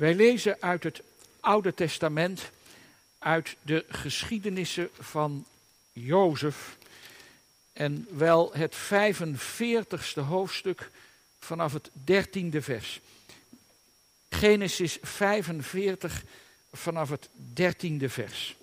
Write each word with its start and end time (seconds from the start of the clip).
Wij 0.00 0.14
lezen 0.14 0.56
uit 0.60 0.82
het 0.82 1.02
Oude 1.40 1.74
Testament, 1.74 2.50
uit 3.18 3.56
de 3.62 3.84
geschiedenissen 3.88 4.90
van 4.98 5.46
Jozef. 5.92 6.76
En 7.72 8.06
wel 8.10 8.52
het 8.52 8.76
45ste 8.76 10.20
hoofdstuk 10.20 10.90
vanaf 11.38 11.72
het 11.72 11.90
13e 11.90 12.58
vers. 12.58 13.00
Genesis 14.28 14.98
45 15.02 16.24
vanaf 16.72 17.10
het 17.10 17.28
13e 17.60 18.04
vers. 18.04 18.56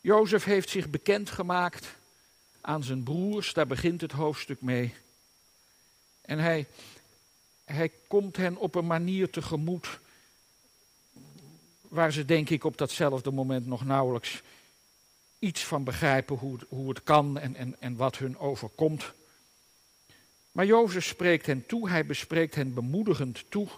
Jozef 0.00 0.44
heeft 0.44 0.68
zich 0.68 0.88
bekendgemaakt 0.90 1.86
aan 2.60 2.84
zijn 2.84 3.02
broers, 3.02 3.52
daar 3.52 3.66
begint 3.66 4.00
het 4.00 4.12
hoofdstuk 4.12 4.60
mee. 4.60 4.94
En 6.20 6.38
hij, 6.38 6.66
hij 7.64 7.92
komt 8.08 8.36
hen 8.36 8.56
op 8.56 8.74
een 8.74 8.86
manier 8.86 9.30
tegemoet 9.30 10.00
waar 11.80 12.12
ze 12.12 12.24
denk 12.24 12.50
ik 12.50 12.64
op 12.64 12.78
datzelfde 12.78 13.30
moment 13.30 13.66
nog 13.66 13.84
nauwelijks 13.84 14.42
iets 15.38 15.64
van 15.64 15.84
begrijpen 15.84 16.36
hoe, 16.36 16.58
hoe 16.68 16.88
het 16.88 17.02
kan 17.02 17.38
en, 17.38 17.56
en, 17.56 17.80
en 17.80 17.96
wat 17.96 18.18
hun 18.18 18.38
overkomt. 18.38 19.12
Maar 20.52 20.66
Jozef 20.66 21.04
spreekt 21.04 21.46
hen 21.46 21.66
toe, 21.66 21.88
hij 21.88 22.06
bespreekt 22.06 22.54
hen 22.54 22.74
bemoedigend 22.74 23.44
toe. 23.48 23.68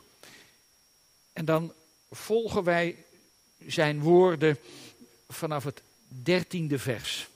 En 1.32 1.44
dan 1.44 1.72
volgen 2.10 2.64
wij 2.64 3.05
zijn 3.66 4.00
woorden 4.00 4.58
vanaf 5.28 5.64
het 5.64 5.82
dertiende 6.08 6.78
vers. 6.78 7.28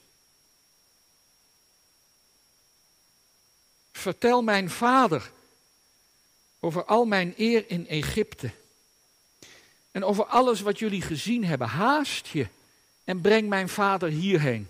Vertel 3.92 4.42
mijn 4.42 4.70
vader 4.70 5.30
over 6.60 6.84
al 6.84 7.04
mijn 7.04 7.34
eer 7.36 7.64
in 7.70 7.88
Egypte. 7.88 8.50
En 9.90 10.04
over 10.04 10.24
alles 10.24 10.60
wat 10.60 10.78
jullie 10.78 11.02
gezien 11.02 11.44
hebben. 11.44 11.68
Haast 11.68 12.26
je 12.26 12.46
en 13.04 13.20
breng 13.20 13.48
mijn 13.48 13.68
vader 13.68 14.08
hierheen. 14.08 14.68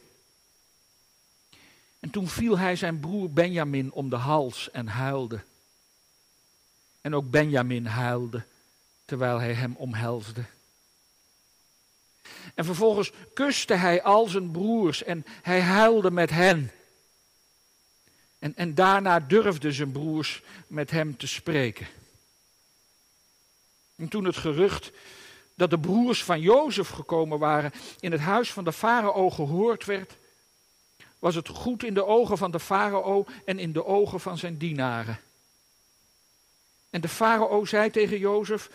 En 2.00 2.10
toen 2.10 2.28
viel 2.28 2.58
hij 2.58 2.76
zijn 2.76 3.00
broer 3.00 3.30
Benjamin 3.30 3.92
om 3.92 4.10
de 4.10 4.16
hals 4.16 4.70
en 4.70 4.86
huilde. 4.86 5.40
En 7.00 7.14
ook 7.14 7.30
Benjamin 7.30 7.86
huilde 7.86 8.44
terwijl 9.04 9.38
hij 9.38 9.54
hem 9.54 9.74
omhelsde. 9.76 10.44
En 12.54 12.64
vervolgens 12.64 13.12
kuste 13.34 13.74
hij 13.74 14.02
al 14.02 14.26
zijn 14.26 14.50
broers 14.50 15.02
en 15.02 15.24
hij 15.42 15.60
huilde 15.60 16.10
met 16.10 16.30
hen. 16.30 16.70
En, 18.40 18.56
en 18.56 18.74
daarna 18.74 19.20
durfden 19.20 19.72
zijn 19.72 19.92
broers 19.92 20.42
met 20.66 20.90
hem 20.90 21.16
te 21.16 21.26
spreken. 21.26 21.86
En 23.96 24.08
toen 24.08 24.24
het 24.24 24.36
gerucht 24.36 24.90
dat 25.54 25.70
de 25.70 25.78
broers 25.78 26.24
van 26.24 26.40
Jozef 26.40 26.88
gekomen 26.88 27.38
waren 27.38 27.72
in 28.00 28.12
het 28.12 28.20
huis 28.20 28.52
van 28.52 28.64
de 28.64 28.72
farao 28.72 29.30
gehoord 29.30 29.84
werd, 29.84 30.16
was 31.18 31.34
het 31.34 31.48
goed 31.48 31.84
in 31.84 31.94
de 31.94 32.06
ogen 32.06 32.38
van 32.38 32.50
de 32.50 32.60
farao 32.60 33.26
en 33.44 33.58
in 33.58 33.72
de 33.72 33.84
ogen 33.84 34.20
van 34.20 34.38
zijn 34.38 34.56
dienaren. 34.56 35.20
En 36.90 37.00
de 37.00 37.08
farao 37.08 37.64
zei 37.64 37.90
tegen 37.90 38.18
Jozef, 38.18 38.70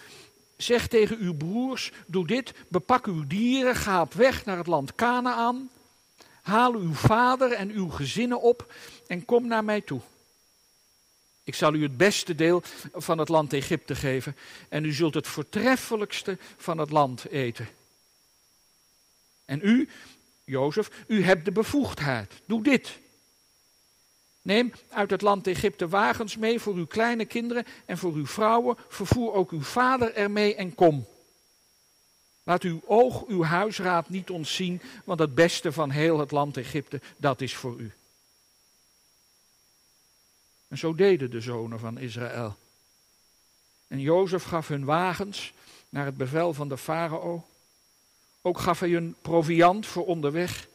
zeg 0.58 0.88
tegen 0.88 1.18
uw 1.18 1.34
broers, 1.34 1.92
doe 2.06 2.28
dit, 2.28 2.54
bepak 2.68 3.06
uw 3.06 3.28
dieren, 3.28 3.76
ga 3.76 4.02
op 4.02 4.14
weg 4.14 4.46
naar 4.46 4.58
het 4.58 4.68
land 4.68 4.96
Canaan, 4.96 5.70
haal 6.46 6.74
uw 6.74 6.94
vader 6.94 7.52
en 7.52 7.70
uw 7.70 7.90
gezinnen 7.90 8.42
op 8.42 8.74
en 9.08 9.26
kom 9.26 9.48
naar 9.48 9.64
mij 9.64 9.82
toe. 9.82 10.02
Ik 11.44 11.56
zal 11.56 11.74
u 11.74 11.84
het 11.84 11.98
beste 11.98 12.36
deel 12.36 12.62
van 12.94 13.18
het 13.18 13.30
land 13.30 13.54
Egypte 13.54 13.96
geven 13.96 14.36
en 14.70 14.86
u 14.86 14.94
zult 14.94 15.14
het 15.14 15.28
voortreffelijkste 15.28 16.38
van 16.58 16.78
het 16.78 16.90
land 16.90 17.30
eten. 17.30 17.68
En 19.46 19.60
u, 19.64 19.90
Jozef, 20.44 20.90
u 21.08 21.24
hebt 21.24 21.46
de 21.46 21.52
bevoegdheid. 21.52 22.34
Doe 22.46 22.64
dit. 22.64 23.00
Neem 24.42 24.74
uit 24.90 25.10
het 25.10 25.22
land 25.22 25.48
Egypte 25.48 25.88
wagens 25.88 26.38
mee 26.38 26.60
voor 26.60 26.74
uw 26.74 26.88
kleine 26.88 27.26
kinderen 27.26 27.66
en 27.86 27.98
voor 27.98 28.14
uw 28.14 28.28
vrouwen. 28.28 28.78
Vervoer 28.88 29.34
ook 29.34 29.52
uw 29.52 29.62
vader 29.62 30.14
ermee 30.14 30.56
en 30.56 30.76
kom. 30.76 31.08
Laat 32.46 32.64
uw 32.64 32.82
oog 32.86 33.26
uw 33.28 33.44
huisraad 33.44 34.10
niet 34.10 34.30
ontzien, 34.30 34.82
want 35.04 35.20
het 35.20 35.36
beste 35.36 35.72
van 35.72 35.90
heel 35.90 36.20
het 36.20 36.32
land 36.32 36.58
Egypte, 36.58 37.02
dat 37.18 37.42
is 37.42 37.56
voor 37.56 37.80
u. 37.80 37.94
En 40.68 40.78
zo 40.78 40.96
deden 40.96 41.32
de 41.32 41.42
zonen 41.42 41.80
van 41.80 41.98
Israël. 41.98 42.56
En 43.88 44.00
Jozef 44.00 44.44
gaf 44.44 44.68
hun 44.68 44.86
wagens 44.86 45.54
naar 45.90 46.06
het 46.06 46.18
bevel 46.18 46.54
van 46.54 46.70
de 46.70 46.78
farao. 46.78 47.48
Ook 48.42 48.60
gaf 48.60 48.80
hij 48.80 48.90
hun 48.90 49.16
proviand 49.22 49.86
voor 49.86 50.06
onderweg. 50.06 50.68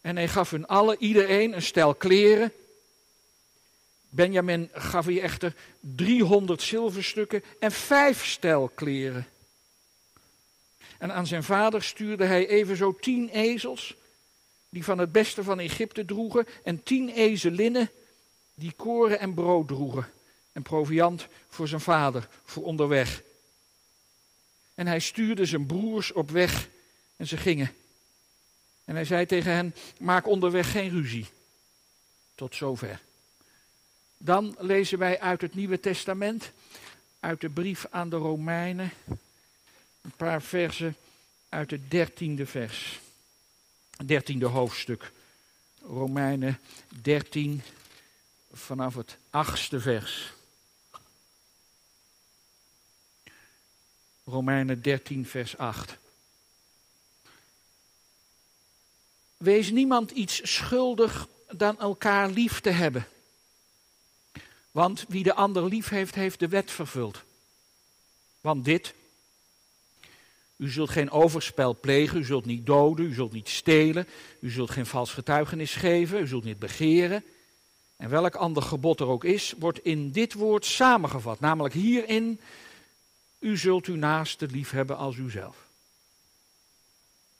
En 0.00 0.16
hij 0.16 0.28
gaf 0.28 0.50
hun 0.50 0.66
alle, 0.66 0.96
iedereen, 0.98 1.52
een 1.52 1.62
stel 1.62 1.94
kleren. 1.94 2.52
Benjamin 4.08 4.68
gaf 4.72 5.04
hij 5.04 5.20
echter 5.20 5.54
300 5.80 6.62
zilverstukken 6.62 7.44
en 7.60 7.72
vijf 7.72 8.26
stel 8.26 8.68
kleren. 8.74 9.26
En 11.00 11.12
aan 11.12 11.26
zijn 11.26 11.42
vader 11.42 11.82
stuurde 11.82 12.24
hij 12.24 12.48
evenzo 12.48 12.94
tien 12.94 13.28
ezels, 13.28 13.96
die 14.68 14.84
van 14.84 14.98
het 14.98 15.12
beste 15.12 15.44
van 15.44 15.58
Egypte 15.58 16.04
droegen, 16.04 16.46
en 16.64 16.82
tien 16.82 17.08
ezelinnen, 17.08 17.90
die 18.54 18.72
koren 18.72 19.18
en 19.18 19.34
brood 19.34 19.68
droegen. 19.68 20.10
En 20.52 20.62
proviand 20.62 21.26
voor 21.48 21.68
zijn 21.68 21.80
vader, 21.80 22.28
voor 22.44 22.62
onderweg. 22.62 23.22
En 24.74 24.86
hij 24.86 24.98
stuurde 24.98 25.44
zijn 25.44 25.66
broers 25.66 26.12
op 26.12 26.30
weg 26.30 26.68
en 27.16 27.26
ze 27.26 27.36
gingen. 27.36 27.72
En 28.84 28.94
hij 28.94 29.04
zei 29.04 29.26
tegen 29.26 29.52
hen: 29.52 29.74
Maak 29.98 30.26
onderweg 30.26 30.70
geen 30.70 30.90
ruzie. 30.90 31.26
Tot 32.34 32.54
zover. 32.54 33.00
Dan 34.16 34.56
lezen 34.58 34.98
wij 34.98 35.20
uit 35.20 35.40
het 35.40 35.54
Nieuwe 35.54 35.80
Testament, 35.80 36.52
uit 37.20 37.40
de 37.40 37.50
brief 37.50 37.86
aan 37.90 38.10
de 38.10 38.16
Romeinen, 38.16 38.92
paar 40.20 40.42
versen 40.42 40.96
uit 41.48 41.70
het 41.70 41.90
dertiende 41.90 42.46
vers. 42.46 43.00
Dertiende 44.04 44.46
hoofdstuk. 44.46 45.12
Romeinen 45.82 46.60
13, 47.02 47.62
vanaf 48.52 48.94
het 48.94 49.18
achtste 49.30 49.80
vers. 49.80 50.32
Romeinen 54.24 54.82
13, 54.82 55.26
vers 55.26 55.56
8. 55.56 55.98
Wees 59.36 59.70
niemand 59.70 60.10
iets 60.10 60.54
schuldig 60.54 61.28
dan 61.48 61.78
elkaar 61.78 62.30
lief 62.30 62.60
te 62.60 62.70
hebben. 62.70 63.06
Want 64.70 65.04
wie 65.08 65.22
de 65.22 65.34
ander 65.34 65.64
lief 65.64 65.88
heeft, 65.88 66.14
heeft 66.14 66.38
de 66.38 66.48
wet 66.48 66.70
vervuld. 66.70 67.22
Want 68.40 68.64
dit, 68.64 68.94
u 70.60 70.70
zult 70.70 70.90
geen 70.90 71.10
overspel 71.10 71.76
plegen, 71.80 72.18
u 72.18 72.24
zult 72.24 72.44
niet 72.44 72.66
doden, 72.66 73.06
u 73.06 73.14
zult 73.14 73.32
niet 73.32 73.48
stelen, 73.48 74.06
u 74.40 74.50
zult 74.50 74.70
geen 74.70 74.86
vals 74.86 75.12
getuigenis 75.12 75.74
geven, 75.74 76.20
u 76.20 76.26
zult 76.26 76.44
niet 76.44 76.58
begeren. 76.58 77.24
En 77.96 78.10
welk 78.10 78.34
ander 78.34 78.62
gebod 78.62 79.00
er 79.00 79.06
ook 79.06 79.24
is, 79.24 79.54
wordt 79.58 79.84
in 79.84 80.10
dit 80.10 80.32
woord 80.32 80.64
samengevat. 80.64 81.40
Namelijk 81.40 81.74
hierin, 81.74 82.40
u 83.38 83.56
zult 83.56 83.86
uw 83.86 83.96
naaste 83.96 84.46
lief 84.46 84.70
hebben 84.70 84.96
als 84.96 85.16
uzelf. 85.16 85.56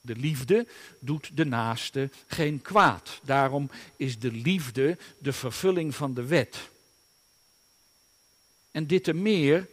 De 0.01 0.15
liefde 0.15 0.67
doet 0.99 1.37
de 1.37 1.45
naaste 1.45 2.09
geen 2.27 2.61
kwaad. 2.61 3.19
Daarom 3.23 3.69
is 3.95 4.19
de 4.19 4.31
liefde 4.31 4.97
de 5.17 5.33
vervulling 5.33 5.95
van 5.95 6.13
de 6.13 6.25
wet. 6.25 6.69
En 8.71 8.87
dit 8.87 9.03
te 9.03 9.13
meer 9.13 9.67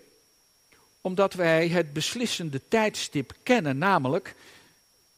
omdat 1.09 1.35
wij 1.35 1.69
het 1.69 1.93
beslissende 1.93 2.69
tijdstip 2.69 3.33
kennen, 3.43 3.79
namelijk 3.79 4.35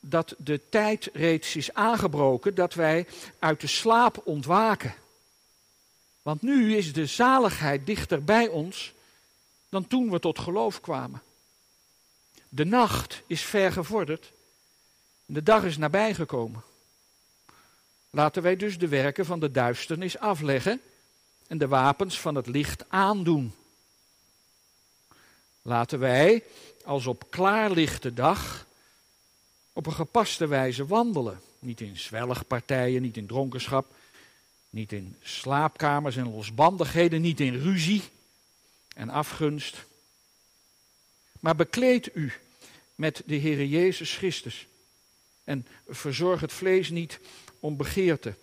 dat 0.00 0.34
de 0.38 0.60
tijd 0.68 1.10
reeds 1.12 1.56
is 1.56 1.74
aangebroken, 1.74 2.54
dat 2.54 2.74
wij 2.74 3.06
uit 3.38 3.60
de 3.60 3.66
slaap 3.66 4.20
ontwaken. 4.24 4.94
Want 6.22 6.42
nu 6.42 6.76
is 6.76 6.92
de 6.92 7.06
zaligheid 7.06 7.86
dichter 7.86 8.24
bij 8.24 8.48
ons 8.48 8.92
dan 9.68 9.86
toen 9.86 10.10
we 10.10 10.20
tot 10.20 10.38
geloof 10.38 10.80
kwamen. 10.80 11.22
De 12.48 12.64
nacht 12.64 13.22
is 13.26 13.42
ver 13.42 13.72
gevorderd 13.72 14.32
de 15.26 15.42
dag 15.42 15.64
is 15.64 15.76
nabijgekomen. 15.76 16.62
Laten 18.10 18.42
wij 18.42 18.56
dus 18.56 18.78
de 18.78 18.88
werken 18.88 19.26
van 19.26 19.40
de 19.40 19.50
duisternis 19.50 20.18
afleggen 20.18 20.80
en 21.46 21.58
de 21.58 21.68
wapens 21.68 22.20
van 22.20 22.34
het 22.34 22.46
licht 22.46 22.84
aandoen. 22.88 23.54
Laten 25.62 25.98
wij, 25.98 26.44
als 26.84 27.06
op 27.06 27.30
klaarlichte 27.30 28.12
dag, 28.12 28.66
op 29.72 29.86
een 29.86 29.92
gepaste 29.92 30.46
wijze 30.46 30.86
wandelen. 30.86 31.40
Niet 31.58 31.80
in 31.80 31.96
zwelligpartijen, 31.96 33.02
niet 33.02 33.16
in 33.16 33.26
dronkenschap, 33.26 33.94
niet 34.70 34.92
in 34.92 35.16
slaapkamers 35.22 36.16
en 36.16 36.30
losbandigheden, 36.30 37.20
niet 37.20 37.40
in 37.40 37.54
ruzie 37.54 38.02
en 38.94 39.08
afgunst. 39.08 39.86
Maar 41.40 41.56
bekleed 41.56 42.10
u 42.14 42.32
met 42.94 43.22
de 43.26 43.38
Heere 43.38 43.68
Jezus 43.68 44.16
Christus 44.16 44.66
en 45.44 45.66
verzorg 45.88 46.40
het 46.40 46.52
vlees 46.52 46.90
niet 46.90 47.20
om 47.60 47.76
begeerte 47.76 48.34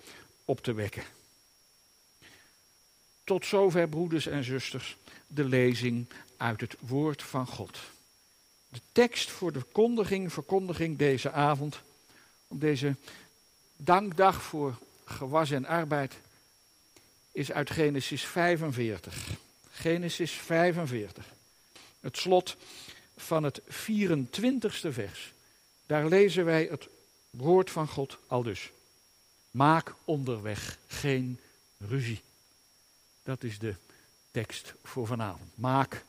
op 0.45 0.61
te 0.61 0.73
wekken. 0.73 1.03
Tot 3.23 3.45
zover, 3.45 3.89
broeders 3.89 4.27
en 4.27 4.43
zusters, 4.43 4.97
de 5.27 5.43
lezing 5.43 6.07
uit 6.37 6.61
het 6.61 6.75
woord 6.79 7.23
van 7.23 7.47
God. 7.47 7.77
De 8.69 8.79
tekst 8.91 9.29
voor 9.29 9.51
de 9.51 9.63
kondiging, 9.71 10.33
verkondiging 10.33 10.97
deze 10.97 11.31
avond, 11.31 11.81
op 12.47 12.61
deze 12.61 12.95
dankdag 13.75 14.41
voor 14.43 14.77
gewas 15.05 15.51
en 15.51 15.65
arbeid, 15.65 16.13
is 17.31 17.51
uit 17.51 17.69
Genesis 17.69 18.25
45. 18.25 19.29
Genesis 19.71 20.31
45. 20.31 21.25
Het 21.99 22.17
slot 22.17 22.57
van 23.17 23.43
het 23.43 23.61
24ste 23.61 24.89
vers. 24.89 25.33
Daar 25.85 26.07
lezen 26.07 26.45
wij 26.45 26.67
het 26.69 26.87
woord 27.29 27.71
van 27.71 27.87
God 27.87 28.17
al 28.27 28.43
dus. 28.43 28.71
Maak 29.51 29.93
onderweg 30.05 30.77
geen 30.87 31.39
ruzie. 31.77 32.21
Dat 33.23 33.43
is 33.43 33.59
de 33.59 33.75
tekst 34.37 34.73
voor 34.83 35.07
vanavond. 35.07 35.49
Maak 35.55 36.03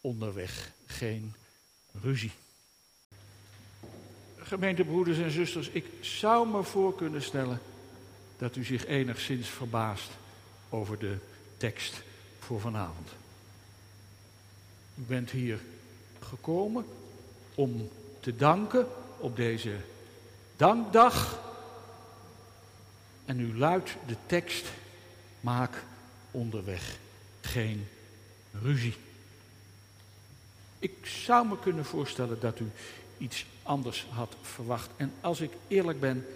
onderweg 0.00 0.72
geen 0.86 1.34
ruzie. 2.02 2.32
Gemeentebroeders 4.36 5.18
en 5.18 5.30
zusters, 5.30 5.68
ik 5.68 5.86
zou 6.00 6.48
me 6.48 6.62
voor 6.62 6.94
kunnen 6.94 7.22
stellen 7.22 7.60
dat 8.36 8.56
u 8.56 8.64
zich 8.64 8.86
enigszins 8.86 9.48
verbaast 9.48 10.10
over 10.68 10.98
de 10.98 11.16
tekst 11.56 12.02
voor 12.38 12.60
vanavond. 12.60 13.08
U 14.94 15.02
bent 15.02 15.30
hier 15.30 15.60
gekomen 16.20 16.84
om 17.54 17.88
te 18.20 18.36
danken 18.36 18.86
op 19.18 19.36
deze 19.36 19.76
dankdag. 20.56 21.40
En 23.24 23.40
u 23.40 23.56
luidt 23.56 23.96
de 24.06 24.16
tekst: 24.26 24.66
maak 25.40 25.84
onderweg 26.30 27.00
geen 27.46 27.88
ruzie. 28.62 28.94
Ik 30.78 30.94
zou 31.02 31.48
me 31.48 31.58
kunnen 31.58 31.84
voorstellen 31.84 32.40
dat 32.40 32.58
u 32.58 32.70
iets 33.18 33.46
anders 33.62 34.06
had 34.10 34.36
verwacht. 34.40 34.90
En 34.96 35.12
als 35.20 35.40
ik 35.40 35.50
eerlijk 35.68 36.00
ben, 36.00 36.26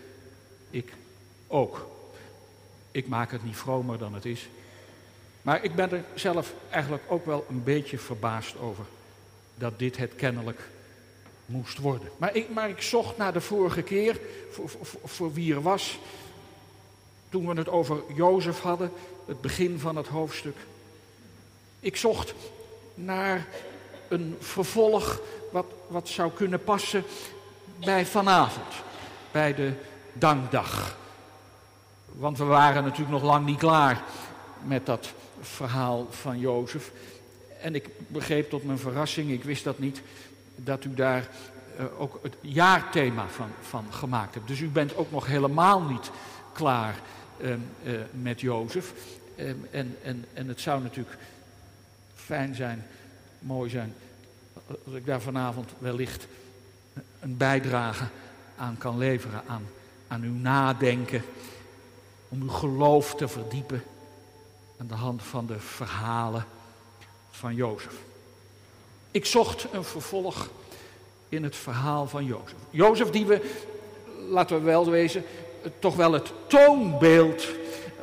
ik 0.71 0.93
ook. 1.47 1.89
Ik 2.91 3.09
maak 3.09 3.31
het 3.31 3.45
niet 3.45 3.57
vromer 3.57 3.99
dan 3.99 4.15
het 4.15 4.25
is. 4.25 4.49
Maar 5.43 5.65
ik 5.65 5.75
ben 5.75 5.91
er 5.91 6.05
zelf 6.15 6.55
eigenlijk 6.71 7.03
ook 7.09 7.27
wel 7.27 7.47
een 7.49 7.65
beetje 7.65 7.99
verbaasd 7.99 8.59
over 8.59 8.85
dat 9.55 9.79
dit 9.79 9.97
het 9.97 10.15
kennelijk 10.17 10.69
moest 11.47 11.79
worden. 11.79 12.09
Maar 12.17 12.35
ik, 12.35 12.51
maar 12.51 12.69
ik 12.69 12.83
zocht 12.83 13.17
naar 13.17 13.33
de 13.33 13.41
vorige 13.41 13.83
keer, 13.83 14.21
voor, 14.51 14.69
voor, 14.69 15.01
voor 15.05 15.33
wie 15.33 15.55
er 15.55 15.63
was, 15.63 15.99
toen 17.29 17.47
we 17.49 17.55
het 17.55 17.69
over 17.69 18.03
Jozef 18.15 18.61
hadden, 18.61 18.93
het 19.27 19.41
begin 19.41 19.79
van 19.79 19.97
het 19.97 20.07
hoofdstuk. 20.07 20.57
Ik 21.81 21.97
zocht 21.97 22.35
naar 22.95 23.47
een 24.09 24.37
vervolg 24.41 25.21
wat, 25.53 25.67
wat 25.89 26.09
zou 26.09 26.31
kunnen 26.33 26.65
passen 26.65 27.05
bij 27.85 28.07
vanavond, 28.07 28.75
bij 29.31 29.55
de 29.55 29.73
dankdag. 30.13 30.97
Want 32.07 32.39
we 32.39 32.45
waren 32.45 32.83
natuurlijk 32.83 33.11
nog 33.11 33.23
lang 33.23 33.47
niet 33.47 33.59
klaar 33.59 34.03
met 34.63 34.87
dat 34.87 35.13
verhaal 35.41 36.07
van 36.11 36.39
Jozef. 36.39 36.93
En 37.61 37.75
ik 37.75 37.89
begreep 38.09 38.51
tot 38.51 38.65
mijn 38.65 38.79
verrassing, 38.79 39.31
ik 39.31 39.45
wist 39.45 39.65
dat 39.65 39.79
niet, 39.79 40.03
dat 40.55 40.85
u 40.85 40.95
daar 40.95 41.29
uh, 41.81 42.01
ook 42.01 42.19
het 42.23 42.37
jaarthema 42.41 43.29
van, 43.29 43.49
van 43.63 43.85
gemaakt 43.91 44.35
hebt. 44.35 44.49
Dus 44.49 44.61
u 44.61 44.69
bent 44.69 44.97
ook 44.97 45.11
nog 45.11 45.27
helemaal 45.27 45.81
niet 45.81 46.11
klaar 46.53 46.95
uh, 47.39 47.51
uh, 47.51 48.01
met 48.11 48.41
Jozef. 48.41 48.93
en, 49.37 49.97
en, 50.03 50.25
en 50.33 50.49
het 50.49 50.61
zou 50.61 50.83
natuurlijk 50.83 51.17
fijn 52.27 52.55
zijn, 52.55 52.87
mooi 53.39 53.71
zijn, 53.71 53.95
als 54.85 54.95
ik 54.95 55.07
daar 55.07 55.21
vanavond 55.21 55.71
wellicht 55.79 56.27
een 57.21 57.37
bijdrage 57.37 58.05
aan 58.57 58.79
kan 58.79 58.99
leveren, 58.99 59.43
aan, 59.47 59.67
aan 60.09 60.23
uw 60.23 60.33
nadenken, 60.33 61.23
om 62.29 62.43
uw 62.43 62.49
geloof 62.49 63.15
te 63.15 63.29
verdiepen 63.29 63.83
aan 64.79 64.87
de 64.87 64.95
hand 64.95 65.23
van 65.23 65.47
de 65.47 65.59
verhalen 65.59 66.45
van 67.31 67.55
Jozef. 67.55 67.95
Ik 69.11 69.27
zocht 69.27 69.67
een 69.73 69.85
vervolg 69.85 70.49
in 71.29 71.43
het 71.43 71.57
verhaal 71.57 72.07
van 72.07 72.25
Jozef. 72.25 72.59
Jozef 72.71 73.11
die 73.11 73.27
we, 73.27 73.55
laten 74.29 74.57
we 74.57 74.63
wel 74.63 74.91
wezen, 74.91 75.25
toch 75.79 75.97
wel 75.97 76.13
het 76.13 76.33
toonbeeld 76.47 77.47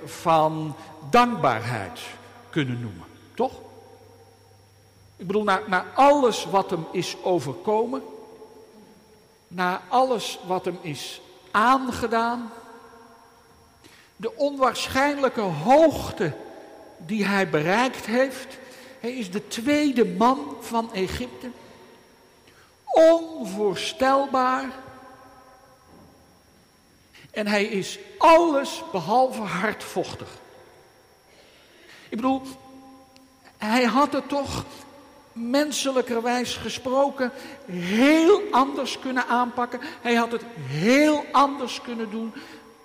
van 0.06 0.76
dankbaarheid 1.10 2.00
kunnen 2.50 2.82
noemen. 2.82 3.06
Toch? 3.34 3.63
Ik 5.24 5.30
bedoel, 5.30 5.44
naar, 5.44 5.62
naar 5.68 5.86
alles 5.94 6.46
wat 6.46 6.70
hem 6.70 6.86
is 6.92 7.16
overkomen, 7.22 8.04
naar 9.48 9.82
alles 9.88 10.40
wat 10.48 10.66
hem 10.66 10.78
is 10.82 11.22
aangedaan, 11.52 12.52
de 14.16 14.36
onwaarschijnlijke 14.36 15.42
hoogte 15.42 16.34
die 16.98 17.26
hij 17.26 17.50
bereikt 17.50 18.06
heeft. 18.06 18.58
Hij 19.00 19.14
is 19.14 19.32
de 19.32 19.48
tweede 19.48 20.06
man 20.06 20.58
van 20.60 20.94
Egypte. 20.94 21.50
Onvoorstelbaar. 22.86 24.72
En 27.32 27.48
hij 27.48 27.66
is 27.66 28.00
alles 28.18 28.84
behalve 28.92 29.42
hardvochtig. 29.42 30.30
Ik 32.10 32.16
bedoel, 32.16 32.42
hij 33.58 33.84
had 33.84 34.14
het 34.14 34.30
toch 34.30 34.66
menselijkerwijs 35.34 36.56
gesproken 36.56 37.32
heel 37.72 38.42
anders 38.52 39.00
kunnen 39.00 39.28
aanpakken. 39.28 39.80
Hij 40.02 40.14
had 40.14 40.32
het 40.32 40.44
heel 40.68 41.26
anders 41.32 41.82
kunnen 41.82 42.10
doen 42.10 42.34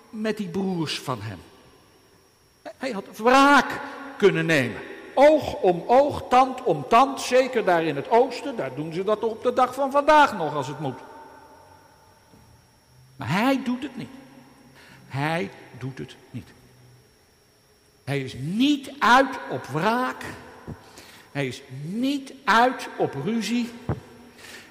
met 0.09 0.37
die 0.37 0.47
broers 0.47 0.99
van 0.99 1.21
hem. 1.21 1.39
Hij 2.77 2.91
had 2.91 3.05
wraak 3.17 3.81
kunnen 4.17 4.45
nemen. 4.45 4.81
Oog 5.13 5.53
om 5.53 5.83
oog, 5.87 6.23
tand 6.29 6.63
om 6.63 6.85
tand, 6.87 7.21
zeker 7.21 7.65
daar 7.65 7.83
in 7.83 7.95
het 7.95 8.09
oosten, 8.09 8.55
daar 8.55 8.75
doen 8.75 8.93
ze 8.93 9.03
dat 9.03 9.23
op 9.23 9.43
de 9.43 9.53
dag 9.53 9.73
van 9.73 9.91
vandaag 9.91 10.37
nog 10.37 10.55
als 10.55 10.67
het 10.67 10.79
moet. 10.79 10.99
Maar 13.15 13.31
hij 13.31 13.63
doet 13.63 13.83
het 13.83 13.97
niet. 13.97 14.09
Hij 15.07 15.49
doet 15.77 15.97
het 15.97 16.15
niet. 16.31 16.47
Hij 18.03 18.19
is 18.19 18.35
niet 18.37 18.91
uit 18.99 19.39
op 19.49 19.65
wraak. 19.65 20.23
Hij 21.31 21.47
is 21.47 21.61
niet 21.81 22.33
uit 22.43 22.87
op 22.97 23.13
ruzie. 23.23 23.69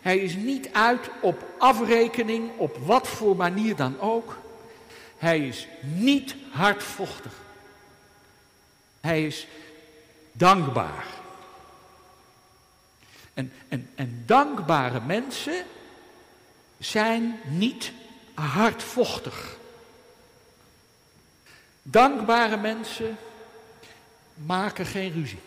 Hij 0.01 0.19
is 0.19 0.35
niet 0.35 0.69
uit 0.73 1.11
op 1.21 1.45
afrekening, 1.59 2.51
op 2.57 2.77
wat 2.77 3.09
voor 3.09 3.37
manier 3.37 3.77
dan 3.77 4.01
ook. 4.01 4.39
Hij 5.19 5.47
is 5.49 5.67
niet 5.83 6.35
hardvochtig. 6.51 7.33
Hij 9.01 9.27
is 9.27 9.47
dankbaar. 10.33 11.05
En, 13.35 13.53
en, 13.69 13.91
en 13.95 14.23
dankbare 14.27 15.01
mensen 15.01 15.65
zijn 16.79 17.41
niet 17.49 17.93
hardvochtig. 18.35 19.57
Dankbare 21.83 22.57
mensen 22.57 23.17
maken 24.35 24.87
geen 24.87 25.13
ruzie. 25.13 25.41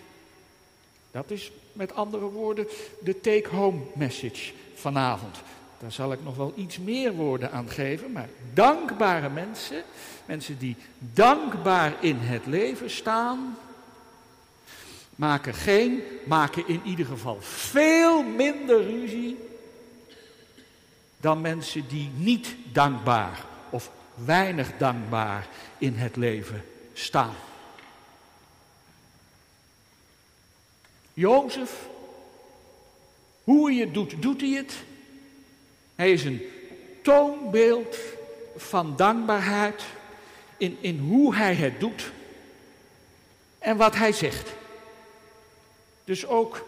Dat 1.11 1.31
is 1.31 1.51
met 1.73 1.95
andere 1.95 2.25
woorden 2.25 2.67
de 2.99 3.19
take-home 3.19 3.79
message 3.93 4.51
vanavond. 4.73 5.41
Daar 5.79 5.91
zal 5.91 6.11
ik 6.11 6.23
nog 6.23 6.35
wel 6.35 6.53
iets 6.55 6.79
meer 6.79 7.13
woorden 7.13 7.51
aan 7.51 7.69
geven. 7.69 8.11
Maar 8.11 8.29
dankbare 8.53 9.29
mensen, 9.29 9.83
mensen 10.25 10.57
die 10.57 10.75
dankbaar 10.99 11.93
in 11.99 12.17
het 12.17 12.45
leven 12.45 12.89
staan, 12.89 13.57
maken 15.15 15.53
geen, 15.53 16.01
maken 16.25 16.67
in 16.67 16.81
ieder 16.85 17.05
geval 17.05 17.37
veel 17.41 18.23
minder 18.23 18.83
ruzie 18.83 19.37
dan 21.17 21.41
mensen 21.41 21.87
die 21.87 22.11
niet 22.15 22.55
dankbaar 22.71 23.45
of 23.69 23.91
weinig 24.25 24.71
dankbaar 24.77 25.47
in 25.77 25.95
het 25.95 26.15
leven 26.15 26.63
staan. 26.93 27.33
Jozef, 31.13 31.87
hoe 33.43 33.71
hij 33.71 33.79
het 33.79 33.93
doet, 33.93 34.21
doet 34.21 34.41
hij 34.41 34.49
het. 34.49 34.73
Hij 35.95 36.11
is 36.11 36.23
een 36.23 36.41
toonbeeld 37.01 37.97
van 38.55 38.95
dankbaarheid 38.95 39.83
in, 40.57 40.77
in 40.81 40.99
hoe 40.99 41.35
hij 41.35 41.55
het 41.55 41.79
doet 41.79 42.11
en 43.59 43.77
wat 43.77 43.95
hij 43.95 44.11
zegt. 44.11 44.53
Dus 46.03 46.25
ook 46.25 46.65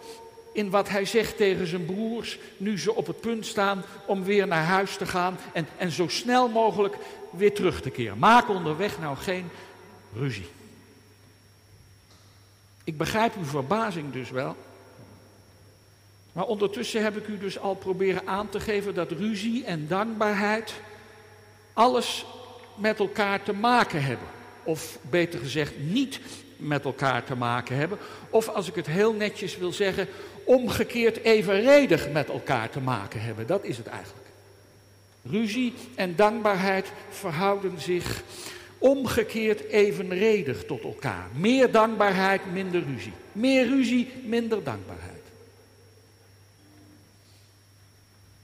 in 0.54 0.70
wat 0.70 0.90
hij 0.90 1.06
zegt 1.06 1.38
tegen 1.38 1.68
zijn 1.68 1.86
broers, 1.86 2.40
nu 2.58 2.80
ze 2.80 2.96
op 2.96 3.08
het 3.08 3.22
punt 3.22 3.46
staan 3.46 3.84
om 4.06 4.24
weer 4.24 4.48
naar 4.48 4.64
huis 4.64 4.98
te 4.98 5.06
gaan 5.06 5.38
en, 5.54 5.68
en 5.78 5.92
zo 5.92 6.08
snel 6.08 6.48
mogelijk 6.48 6.96
weer 7.30 7.54
terug 7.54 7.82
te 7.82 7.90
keren. 7.90 8.18
Maak 8.18 8.50
onderweg 8.50 9.00
nou 9.00 9.18
geen 9.18 9.50
ruzie. 10.16 10.48
Ik 12.84 12.98
begrijp 12.98 13.36
uw 13.36 13.46
verbazing 13.46 14.14
dus 14.14 14.30
wel. 14.30 14.56
Maar 16.32 16.46
ondertussen 16.46 17.04
heb 17.04 17.18
ik 17.18 17.28
u 17.28 17.38
dus 17.38 17.60
al 17.60 17.76
proberen 17.76 18.28
aan 18.28 18.50
te 18.50 18.60
geven 18.60 18.94
dat 18.94 19.12
ruzie 19.12 19.66
en 19.66 19.88
dankbaarheid 19.88 20.74
alles 21.74 22.26
met 22.76 23.00
elkaar 23.00 23.44
te 23.44 23.54
maken 23.54 24.04
hebben. 24.04 24.28
Of 24.64 24.98
beter 25.10 25.40
gezegd, 25.40 25.74
niet 25.78 26.20
met 26.58 26.86
elkaar 26.86 27.24
te 27.24 27.36
maken 27.36 27.76
hebben. 27.76 27.98
Of 28.30 28.48
als 28.48 28.68
ik 28.68 28.76
het 28.76 28.88
heel 28.88 29.14
netjes 29.14 29.58
wil 29.58 29.72
zeggen, 29.72 30.08
omgekeerd 30.46 31.24
evenredig 31.24 32.12
met 32.12 32.30
elkaar 32.30 32.70
te 32.70 32.80
maken 32.80 33.22
hebben. 33.22 33.48
Dat 33.48 33.64
is 33.64 33.78
het 33.78 33.88
eigenlijk. 33.88 34.28
Ruzie 35.22 35.74
en 35.96 36.16
dankbaarheid 36.16 36.92
verhouden 37.10 37.82
zich 37.82 38.24
omgekeerd 38.84 39.68
evenredig 39.68 40.66
tot 40.66 40.84
elkaar. 40.84 41.28
Meer 41.34 41.72
dankbaarheid, 41.72 42.52
minder 42.52 42.84
ruzie. 42.84 43.14
Meer 43.32 43.68
ruzie, 43.68 44.12
minder 44.26 44.64
dankbaarheid. 44.64 45.22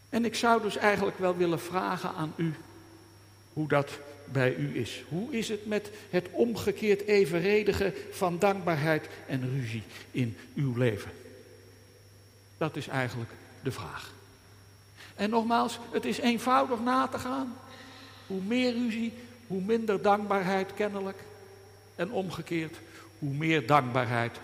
En 0.10 0.26
ik 0.26 0.36
zou 0.36 0.62
dus 0.62 0.78
eigenlijk 0.78 1.18
wel 1.18 1.36
willen 1.36 1.60
vragen 1.60 2.14
aan 2.14 2.34
u 2.36 2.54
hoe 3.54 3.68
dat 3.68 4.00
bij 4.26 4.56
u 4.56 4.80
is. 4.80 5.04
Hoe 5.10 5.32
is 5.32 5.50
het 5.50 5.66
met 5.66 5.90
het 6.10 6.28
omgekeerd 6.32 7.02
evenredige 7.02 7.94
van 8.12 8.40
dankbaarheid 8.40 9.08
en 9.28 9.50
ruzie 9.50 9.84
in 10.12 10.38
uw 10.56 10.78
leven? 10.78 11.12
Dat 12.58 12.76
is 12.76 12.88
eigenlijk 12.88 13.32
de 13.64 13.72
vraag. 13.72 14.14
En 15.16 15.30
nogmaals, 15.30 15.80
het 15.92 16.06
is 16.06 16.18
eenvoudig 16.18 16.80
na 16.80 17.08
te 17.08 17.20
gaan. 17.20 17.56
Hoe 18.28 18.42
meer 18.42 18.74
ruzie, 18.74 19.14
hoe 19.50 19.62
minder 19.62 20.02
dankbaarheid 20.02 20.74
kennelijk. 20.74 21.18
En 21.96 22.12
omgekeerd, 22.12 22.78
hoe 23.20 23.34
meer 23.34 23.68
dankbaarheid, 23.68 24.40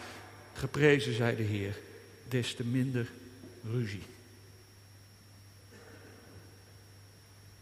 geprezen 0.53 1.13
zij 1.13 1.35
de 1.35 1.43
Heer, 1.43 1.77
des 2.27 2.55
te 2.55 2.63
minder 2.63 3.11
ruzie. 3.71 4.03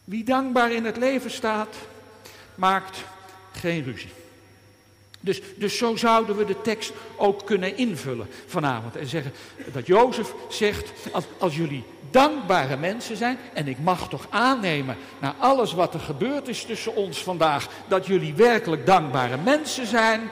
Wie 0.03 0.23
dankbaar 0.23 0.71
in 0.71 0.85
het 0.85 0.97
leven 0.97 1.31
staat, 1.31 1.75
maakt 2.55 3.03
geen 3.51 3.83
ruzie. 3.83 4.11
Dus, 5.23 5.41
dus 5.55 5.77
zo 5.77 5.95
zouden 5.95 6.35
we 6.35 6.45
de 6.45 6.61
tekst 6.61 6.93
ook 7.15 7.45
kunnen 7.45 7.77
invullen 7.77 8.27
vanavond. 8.45 8.95
En 8.95 9.07
zeggen 9.07 9.33
dat 9.71 9.87
Jozef 9.87 10.33
zegt, 10.49 10.91
als, 11.37 11.55
jullie 11.55 11.83
dankbare 12.11 12.77
mensen 12.77 13.17
zijn, 13.17 13.37
en 13.53 13.67
ik 13.67 13.79
mag 13.79 14.09
toch 14.09 14.27
aannemen 14.29 14.97
na 15.19 15.35
alles 15.39 15.73
wat 15.73 15.93
er 15.93 15.99
gebeurd 15.99 16.47
is 16.47 16.63
tussen 16.63 16.95
ons 16.95 17.23
vandaag, 17.23 17.67
dat 17.87 18.05
jullie 18.05 18.33
werkelijk 18.33 18.85
dankbare 18.85 19.37
mensen 19.37 19.87
zijn, 19.87 20.29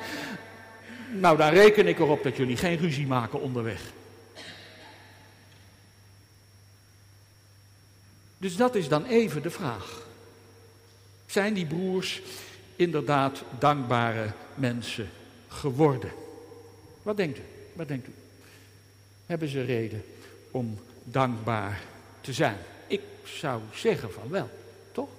nou 1.12 1.38
dan 1.38 1.50
reken 1.50 1.88
ik 1.88 2.00
erop 2.00 2.24
dat 2.24 2.38
jullie 2.38 2.58
geen 2.58 2.78
ruzie 2.78 3.08
maken 3.08 3.42
onderweg. 3.42 3.82
Dus 8.38 8.56
dat 8.56 8.76
is 8.76 8.88
dan 8.88 9.06
even 9.06 9.42
de 9.42 9.52
vraag. 9.52 10.02
Zijn 11.26 11.54
die 11.54 11.66
broers 11.66 12.22
inderdaad 12.82 13.44
dankbare 13.60 14.32
mensen 14.56 15.10
geworden? 15.48 16.12
Wat 17.04 17.18
denkt 17.18 17.38
u? 17.38 17.42
Wat 17.74 17.88
denkt 17.88 18.08
u? 18.08 18.14
Hebben 19.26 19.48
ze 19.48 19.64
reden 19.64 20.04
om 20.52 20.80
dankbaar 21.04 21.82
te 22.22 22.34
zijn? 22.34 22.58
Ik 22.88 23.02
zou 23.24 23.62
zeggen 23.74 24.12
van 24.12 24.30
wel, 24.30 24.50
toch? 24.92 25.10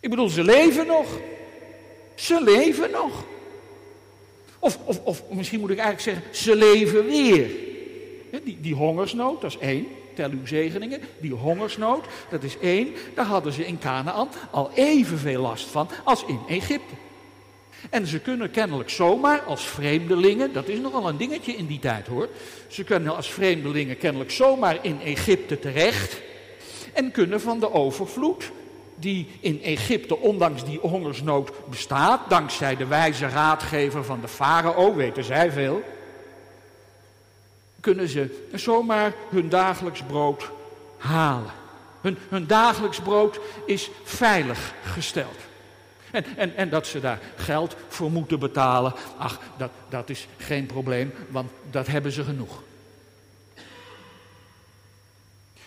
Ik 0.00 0.10
bedoel, 0.10 0.28
ze 0.28 0.44
leven 0.44 0.86
nog. 0.86 1.18
Ze 2.14 2.42
leven 2.42 2.90
nog. 2.90 3.24
Of, 4.58 4.78
of, 4.84 5.00
of 5.02 5.22
misschien 5.30 5.60
moet 5.60 5.70
ik 5.70 5.78
eigenlijk 5.78 6.18
zeggen, 6.18 6.44
ze 6.44 6.56
leven 6.56 7.06
weer. 7.06 7.50
Die, 8.44 8.60
die 8.60 8.74
hongersnood, 8.74 9.40
dat 9.40 9.50
is 9.50 9.58
één. 9.58 9.86
Tel 10.16 10.30
uw 10.30 10.46
zegeningen. 10.46 11.00
Die 11.20 11.32
hongersnood, 11.32 12.04
dat 12.30 12.42
is 12.42 12.58
één. 12.58 12.94
Daar 13.14 13.26
hadden 13.26 13.52
ze 13.52 13.66
in 13.66 13.78
Canaan 13.78 14.28
al 14.50 14.70
evenveel 14.74 15.40
last 15.40 15.66
van 15.66 15.88
als 16.04 16.24
in 16.26 16.40
Egypte. 16.48 16.94
En 17.90 18.06
ze 18.06 18.18
kunnen 18.18 18.50
kennelijk 18.50 18.90
zomaar 18.90 19.40
als 19.40 19.66
vreemdelingen, 19.66 20.52
dat 20.52 20.68
is 20.68 20.78
nogal 20.78 21.08
een 21.08 21.16
dingetje 21.16 21.52
in 21.52 21.66
die 21.66 21.78
tijd 21.78 22.06
hoor. 22.06 22.28
Ze 22.68 22.84
kunnen 22.84 23.16
als 23.16 23.30
vreemdelingen 23.30 23.98
kennelijk 23.98 24.30
zomaar 24.30 24.78
in 24.82 25.00
Egypte 25.00 25.58
terecht. 25.58 26.20
En 26.92 27.10
kunnen 27.10 27.40
van 27.40 27.60
de 27.60 27.72
overvloed 27.72 28.50
die 28.94 29.28
in 29.40 29.62
Egypte 29.62 30.18
ondanks 30.18 30.64
die 30.64 30.78
hongersnood 30.78 31.52
bestaat, 31.70 32.20
dankzij 32.28 32.76
de 32.76 32.86
wijze 32.86 33.28
raadgever 33.28 34.04
van 34.04 34.20
de 34.20 34.28
farao, 34.28 34.94
weten 34.94 35.24
zij 35.24 35.50
veel 35.50 35.82
kunnen 37.86 38.08
ze 38.08 38.46
zomaar 38.52 39.12
hun 39.30 39.48
dagelijks 39.48 40.02
brood 40.02 40.50
halen. 40.96 41.50
Hun, 42.00 42.18
hun 42.28 42.46
dagelijks 42.46 43.00
brood 43.00 43.40
is 43.66 43.90
veilig 44.04 44.72
gesteld. 44.82 45.36
En, 46.10 46.24
en, 46.36 46.56
en 46.56 46.68
dat 46.70 46.86
ze 46.86 47.00
daar 47.00 47.18
geld 47.36 47.76
voor 47.88 48.10
moeten 48.10 48.38
betalen, 48.38 48.94
ach, 49.18 49.40
dat, 49.56 49.70
dat 49.88 50.10
is 50.10 50.28
geen 50.36 50.66
probleem, 50.66 51.12
want 51.28 51.50
dat 51.70 51.86
hebben 51.86 52.12
ze 52.12 52.24
genoeg. 52.24 52.62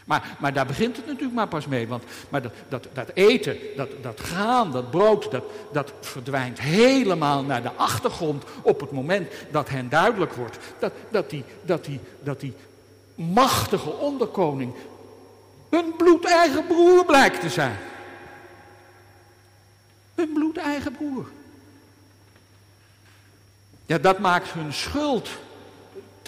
Maar, 0.10 0.38
maar 0.40 0.54
daar 0.54 0.66
begint 0.66 0.96
het 0.96 1.06
natuurlijk 1.06 1.34
maar 1.34 1.48
pas 1.48 1.68
mee. 1.68 1.88
Want 1.88 2.04
maar 2.30 2.42
dat, 2.42 2.54
dat, 2.70 2.88
dat 2.94 3.12
eten, 3.14 3.58
dat, 3.76 3.90
dat 4.02 4.20
gaan, 4.20 4.72
dat 4.72 4.92
brood, 4.92 5.32
dat, 5.32 5.44
dat 5.72 5.94
verdwijnt 6.02 6.60
helemaal 6.60 7.44
naar 7.44 7.62
de 7.62 7.72
achtergrond 7.72 8.44
op 8.62 8.80
het 8.80 8.92
moment 8.92 9.32
dat 9.52 9.70
hen 9.70 9.90
duidelijk 9.90 10.34
wordt 10.34 10.58
dat, 10.80 10.94
dat, 11.10 11.30
die, 11.30 11.44
dat, 11.62 11.86
die, 11.86 12.00
dat 12.24 12.40
die 12.40 12.54
machtige 13.16 13.90
onderkoning 13.90 14.74
hun 15.70 15.94
bloedeigen 15.98 16.68
broer 16.68 17.06
blijkt 17.06 17.42
te 17.42 17.50
zijn. 17.50 17.78
Hun 20.16 20.34
bloedeigen 20.34 20.92
broer. 20.92 21.30
Ja, 23.86 23.98
dat 23.98 24.20
maakt 24.20 24.52
hun 24.52 24.74
schuld 24.74 25.30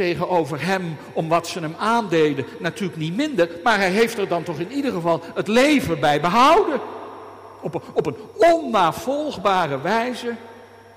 tegenover 0.01 0.65
hem 0.65 0.97
om 1.13 1.27
wat 1.27 1.47
ze 1.47 1.59
hem 1.59 1.75
aandeden 1.77 2.45
natuurlijk 2.59 2.99
niet 2.99 3.15
minder. 3.15 3.49
Maar 3.63 3.77
hij 3.77 3.89
heeft 3.89 4.17
er 4.17 4.27
dan 4.27 4.43
toch 4.43 4.59
in 4.59 4.71
ieder 4.71 4.91
geval 4.91 5.21
het 5.33 5.47
leven 5.47 5.99
bij 5.99 6.21
behouden. 6.21 6.79
Op 7.61 7.73
een, 7.73 7.81
op 7.93 8.05
een 8.05 8.17
onnavolgbare 8.37 9.81
wijze, 9.81 10.35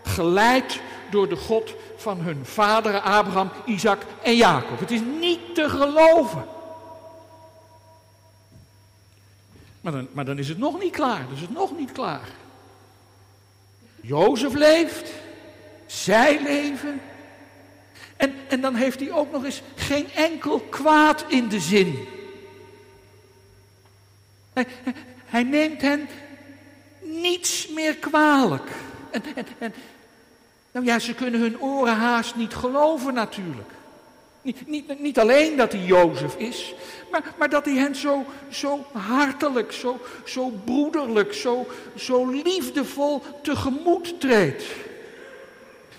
geleid 0.02 0.80
door 1.10 1.28
de 1.28 1.36
God 1.36 1.74
van 1.96 2.20
hun 2.20 2.46
vaderen 2.46 3.02
Abraham, 3.02 3.50
Isaac 3.64 4.02
en 4.22 4.36
Jacob. 4.36 4.80
Het 4.80 4.90
is 4.90 5.00
niet 5.20 5.54
te 5.54 5.68
geloven. 5.68 6.44
Maar 9.80 9.92
dan, 9.92 10.08
maar 10.12 10.24
dan 10.24 10.38
is 10.38 10.48
het 10.48 10.58
nog 10.58 10.80
niet 10.80 10.92
klaar. 10.92 11.24
Dan 11.24 11.34
is 11.34 11.40
het 11.40 11.52
nog 11.52 11.76
niet 11.78 11.92
klaar. 11.92 12.28
Jozef 14.00 14.54
leeft, 14.54 15.12
zij 15.86 16.42
leven, 16.42 17.00
en, 18.16 18.34
en 18.48 18.60
dan 18.60 18.74
heeft 18.74 19.00
hij 19.00 19.12
ook 19.12 19.32
nog 19.32 19.44
eens 19.44 19.62
geen 19.74 20.06
enkel 20.14 20.60
kwaad 20.60 21.24
in 21.28 21.48
de 21.48 21.60
zin. 21.60 22.08
Hij, 25.24 25.42
neemt 25.42 25.80
hen 25.80 26.08
niets 27.00 27.68
meer 27.68 27.96
kwalijk. 27.96 28.70
En, 29.10 29.22
en, 29.58 29.74
nou 30.72 30.86
ja, 30.86 30.98
ze 30.98 31.14
kunnen 31.14 31.40
hun 31.40 31.60
oren 31.60 31.94
haast 31.94 32.36
niet 32.36 32.54
geloven 32.54 33.14
natuurlijk. 33.14 33.70
Niet, 34.42 34.66
niet, 34.66 35.00
niet 35.00 35.18
alleen 35.18 35.56
dat 35.56 35.72
hij 35.72 35.80
Jozef 35.80 36.36
is, 36.36 36.74
maar, 37.10 37.22
maar 37.38 37.50
dat 37.50 37.64
hij 37.64 37.74
hen 37.74 37.96
zo, 37.96 38.24
zo 38.50 38.86
hartelijk, 38.92 39.72
zo, 39.72 40.00
zo 40.24 40.48
broederlijk, 40.48 41.32
zo, 41.32 41.66
zo 41.96 42.30
liefdevol 42.30 43.22
tegemoet 43.42 44.20
treedt. 44.20 44.64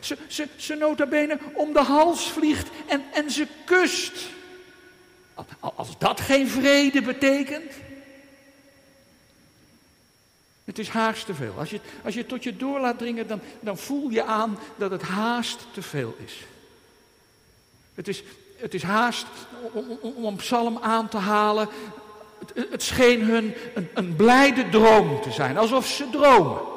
Ze, 0.05 0.17
ze, 0.27 0.47
ze 0.55 0.75
nota 0.75 1.05
bene 1.05 1.37
om 1.53 1.73
de 1.73 1.79
hals 1.79 2.31
vliegt 2.31 2.69
en, 2.85 3.03
en 3.13 3.31
ze 3.31 3.47
kust. 3.65 4.13
Als 5.59 5.97
dat 5.97 6.21
geen 6.21 6.47
vrede 6.47 7.01
betekent. 7.01 7.71
Het 10.63 10.79
is 10.79 10.89
haast 10.89 11.25
te 11.25 11.33
veel. 11.33 11.53
Als 11.57 11.69
je, 11.69 11.79
als 12.03 12.13
je 12.13 12.19
het 12.19 12.29
tot 12.29 12.43
je 12.43 12.57
door 12.57 12.79
laat 12.79 12.97
dringen, 12.97 13.27
dan, 13.27 13.39
dan 13.59 13.77
voel 13.77 14.09
je 14.09 14.23
aan 14.23 14.59
dat 14.75 14.91
het 14.91 15.01
haast 15.01 15.59
te 15.73 15.81
veel 15.81 16.15
is. 16.25 16.33
Het 17.93 18.07
is, 18.07 18.23
het 18.57 18.73
is 18.73 18.83
haast 18.83 19.25
om, 20.01 20.35
psalm 20.35 20.77
aan 20.81 21.07
te 21.07 21.17
halen. 21.17 21.69
Het, 22.39 22.67
het 22.71 22.83
scheen 22.83 23.23
hun 23.23 23.53
een, 23.75 23.89
een 23.93 24.15
blijde 24.15 24.69
droom 24.69 25.21
te 25.21 25.31
zijn, 25.31 25.57
alsof 25.57 25.87
ze 25.87 26.09
dromen. 26.09 26.74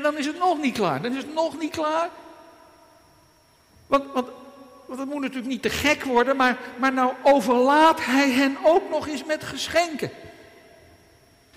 En 0.00 0.06
dan 0.06 0.18
is 0.18 0.26
het 0.26 0.38
nog 0.38 0.58
niet 0.60 0.74
klaar. 0.74 1.02
Dan 1.02 1.12
is 1.12 1.22
het 1.22 1.34
nog 1.34 1.58
niet 1.58 1.70
klaar. 1.70 2.08
Want, 3.86 4.04
want, 4.12 4.28
want 4.86 5.00
het 5.00 5.08
moet 5.08 5.20
natuurlijk 5.20 5.48
niet 5.48 5.62
te 5.62 5.70
gek 5.70 6.04
worden, 6.04 6.36
maar, 6.36 6.58
maar 6.76 6.92
nou 6.92 7.12
overlaat 7.22 8.04
hij 8.04 8.30
hen 8.30 8.56
ook 8.64 8.90
nog 8.90 9.08
eens 9.08 9.24
met 9.24 9.44
geschenken. 9.44 10.10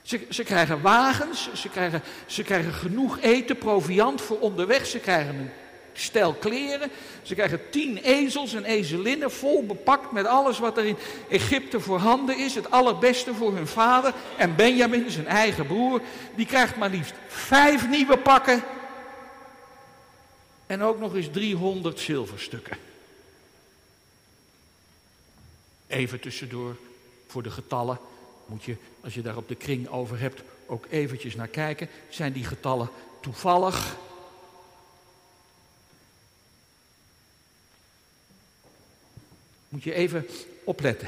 Ze, 0.01 0.25
ze 0.29 0.43
krijgen 0.43 0.81
wagens, 0.81 1.53
ze 1.53 1.69
krijgen, 1.69 2.03
ze 2.25 2.43
krijgen 2.43 2.73
genoeg 2.73 3.19
eten, 3.19 3.57
proviand 3.57 4.21
voor 4.21 4.39
onderweg, 4.39 4.85
ze 4.85 4.99
krijgen 4.99 5.35
een 5.35 5.51
stel 5.93 6.33
kleren, 6.33 6.91
ze 7.21 7.33
krijgen 7.33 7.69
tien 7.69 7.97
ezels 7.97 8.53
en 8.53 8.63
ezelinnen 8.63 9.31
vol 9.31 9.65
bepakt 9.65 10.11
met 10.11 10.25
alles 10.25 10.59
wat 10.59 10.77
er 10.77 10.85
in 10.85 10.97
Egypte 11.29 11.79
voorhanden 11.79 12.37
is, 12.37 12.55
het 12.55 12.71
allerbeste 12.71 13.33
voor 13.33 13.55
hun 13.55 13.67
vader. 13.67 14.13
En 14.37 14.55
Benjamin, 14.55 15.11
zijn 15.11 15.27
eigen 15.27 15.67
broer, 15.67 16.01
die 16.35 16.45
krijgt 16.45 16.75
maar 16.75 16.89
liefst 16.89 17.13
vijf 17.27 17.87
nieuwe 17.89 18.17
pakken 18.17 18.63
en 20.65 20.81
ook 20.81 20.99
nog 20.99 21.15
eens 21.15 21.29
300 21.31 21.99
zilverstukken. 21.99 22.77
Even 25.87 26.19
tussendoor 26.19 26.77
voor 27.27 27.43
de 27.43 27.51
getallen 27.51 27.99
moet 28.45 28.63
je, 28.63 28.75
als 29.03 29.13
je 29.13 29.21
daar 29.21 29.37
op 29.37 29.47
de 29.47 29.55
kring 29.55 29.87
over 29.87 30.19
hebt, 30.19 30.41
ook 30.65 30.85
eventjes 30.89 31.35
naar 31.35 31.47
kijken. 31.47 31.89
Zijn 32.09 32.33
die 32.33 32.45
getallen 32.45 32.89
toevallig? 33.19 33.95
Moet 39.73 39.83
je 39.83 39.93
even 39.93 40.27
opletten. 40.63 41.07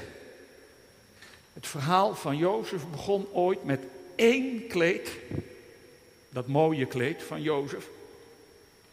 Het 1.53 1.67
verhaal 1.67 2.15
van 2.15 2.37
Jozef 2.37 2.87
begon 2.91 3.27
ooit 3.31 3.63
met 3.63 3.83
één 4.15 4.67
kleed, 4.67 5.09
dat 6.29 6.47
mooie 6.47 6.85
kleed 6.85 7.23
van 7.23 7.41
Jozef, 7.41 7.89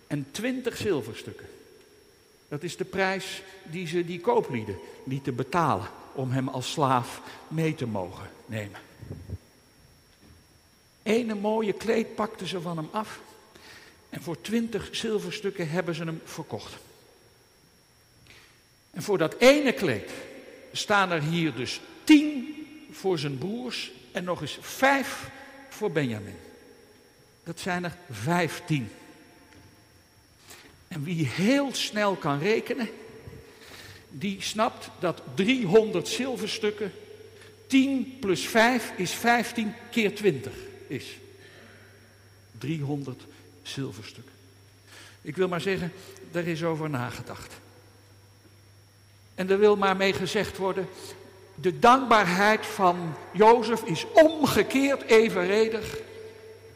en 0.07 0.27
twintig 0.31 0.77
zilverstukken. 0.77 1.47
Dat 2.49 2.63
is 2.63 2.77
de 2.77 2.85
prijs 2.85 3.43
die 3.71 3.87
ze 3.87 4.05
die 4.05 4.21
kooplieden 4.21 4.79
lieten 5.05 5.35
betalen 5.35 5.89
om 6.15 6.31
hem 6.31 6.49
als 6.49 6.71
slaaf 6.71 7.21
mee 7.49 7.75
te 7.75 7.87
mogen 7.87 8.31
nemen. 8.47 8.81
Ene 11.03 11.35
mooie 11.35 11.73
kleed 11.73 12.15
pakten 12.15 12.47
ze 12.47 12.61
van 12.61 12.77
hem 12.77 12.89
af 12.91 13.21
en 14.09 14.23
voor 14.23 14.41
twintig 14.41 14.89
zilverstukken 14.91 15.69
hebben 15.69 15.95
ze 15.95 16.05
hem 16.05 16.21
verkocht. 16.25 16.73
En 18.93 19.03
voor 19.03 19.19
dat 19.19 19.35
ene 19.39 19.73
kleed 19.73 20.11
staan 20.73 21.11
er 21.11 21.23
hier 21.23 21.55
dus 21.55 21.81
tien 22.05 22.55
voor 22.91 23.19
zijn 23.19 23.39
broers 23.39 23.91
en 24.13 24.25
nog 24.25 24.41
eens 24.41 24.59
vijf 24.61 25.31
voor 25.69 25.93
Benjamin. 25.93 26.37
Dat 27.45 27.61
zijn 27.61 27.85
er 27.85 27.97
vijftien. 28.11 28.91
En 30.89 31.05
wie 31.05 31.27
heel 31.27 31.75
snel 31.75 32.17
kan 32.17 32.39
rekenen, 32.39 32.89
die 34.09 34.37
snapt 34.41 34.91
dat 34.99 35.23
300 35.35 36.09
zilverstukken 36.09 36.93
10 37.67 38.17
plus 38.21 38.47
5 38.47 38.93
is 38.97 39.11
15 39.11 39.75
keer 39.91 40.15
20 40.15 40.53
is. 40.87 41.07
300 42.59 43.23
zilverstukken. 43.63 44.33
Ik 45.23 45.37
wil 45.37 45.49
maar 45.49 45.61
zeggen, 45.61 45.93
daar 46.31 46.47
is 46.47 46.63
over 46.63 46.91
nagedacht. 46.91 47.61
En 49.43 49.51
er 49.51 49.59
wil 49.59 49.77
maar 49.77 49.97
mee 49.97 50.13
gezegd 50.13 50.57
worden, 50.57 50.89
de 51.55 51.79
dankbaarheid 51.79 52.67
van 52.67 53.15
Jozef 53.33 53.83
is 53.83 54.07
omgekeerd 54.13 55.03
evenredig 55.03 55.97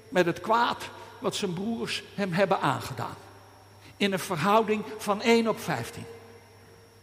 met 0.08 0.26
het 0.26 0.40
kwaad 0.40 0.82
wat 1.18 1.34
zijn 1.34 1.52
broers 1.52 2.02
hem 2.14 2.32
hebben 2.32 2.60
aangedaan. 2.60 3.16
In 3.96 4.12
een 4.12 4.18
verhouding 4.18 4.84
van 4.98 5.22
1 5.22 5.48
op 5.48 5.60
15. 5.60 6.04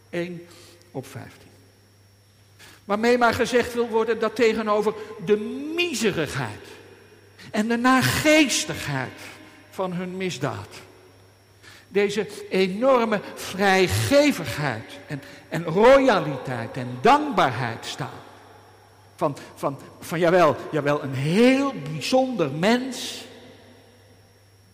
1 0.10 0.48
op 0.92 1.08
15. 1.08 1.48
Waarmee 2.86 3.18
maar 3.18 3.34
gezegd 3.34 3.74
wil 3.74 3.88
worden 3.88 4.20
dat 4.20 4.36
tegenover 4.36 4.94
de 5.26 5.38
miserigheid 5.76 6.68
en 7.52 7.68
de 7.68 7.78
nageestigheid 7.78 9.20
van 9.70 9.94
hun 9.94 10.18
misdaad. 10.18 10.70
Deze 11.94 12.28
enorme 12.50 13.22
vrijgevigheid 13.36 15.00
en, 15.08 15.22
en 15.50 15.64
royaliteit 15.64 16.78
en 16.78 16.98
dankbaarheid 17.02 17.86
staan. 17.86 18.20
Van, 19.16 19.38
van, 19.56 19.78
van 20.00 20.20
jawel, 20.20 20.56
jawel, 20.72 21.04
een 21.04 21.14
heel 21.14 21.74
bijzonder 21.92 22.52
mens. 22.52 23.26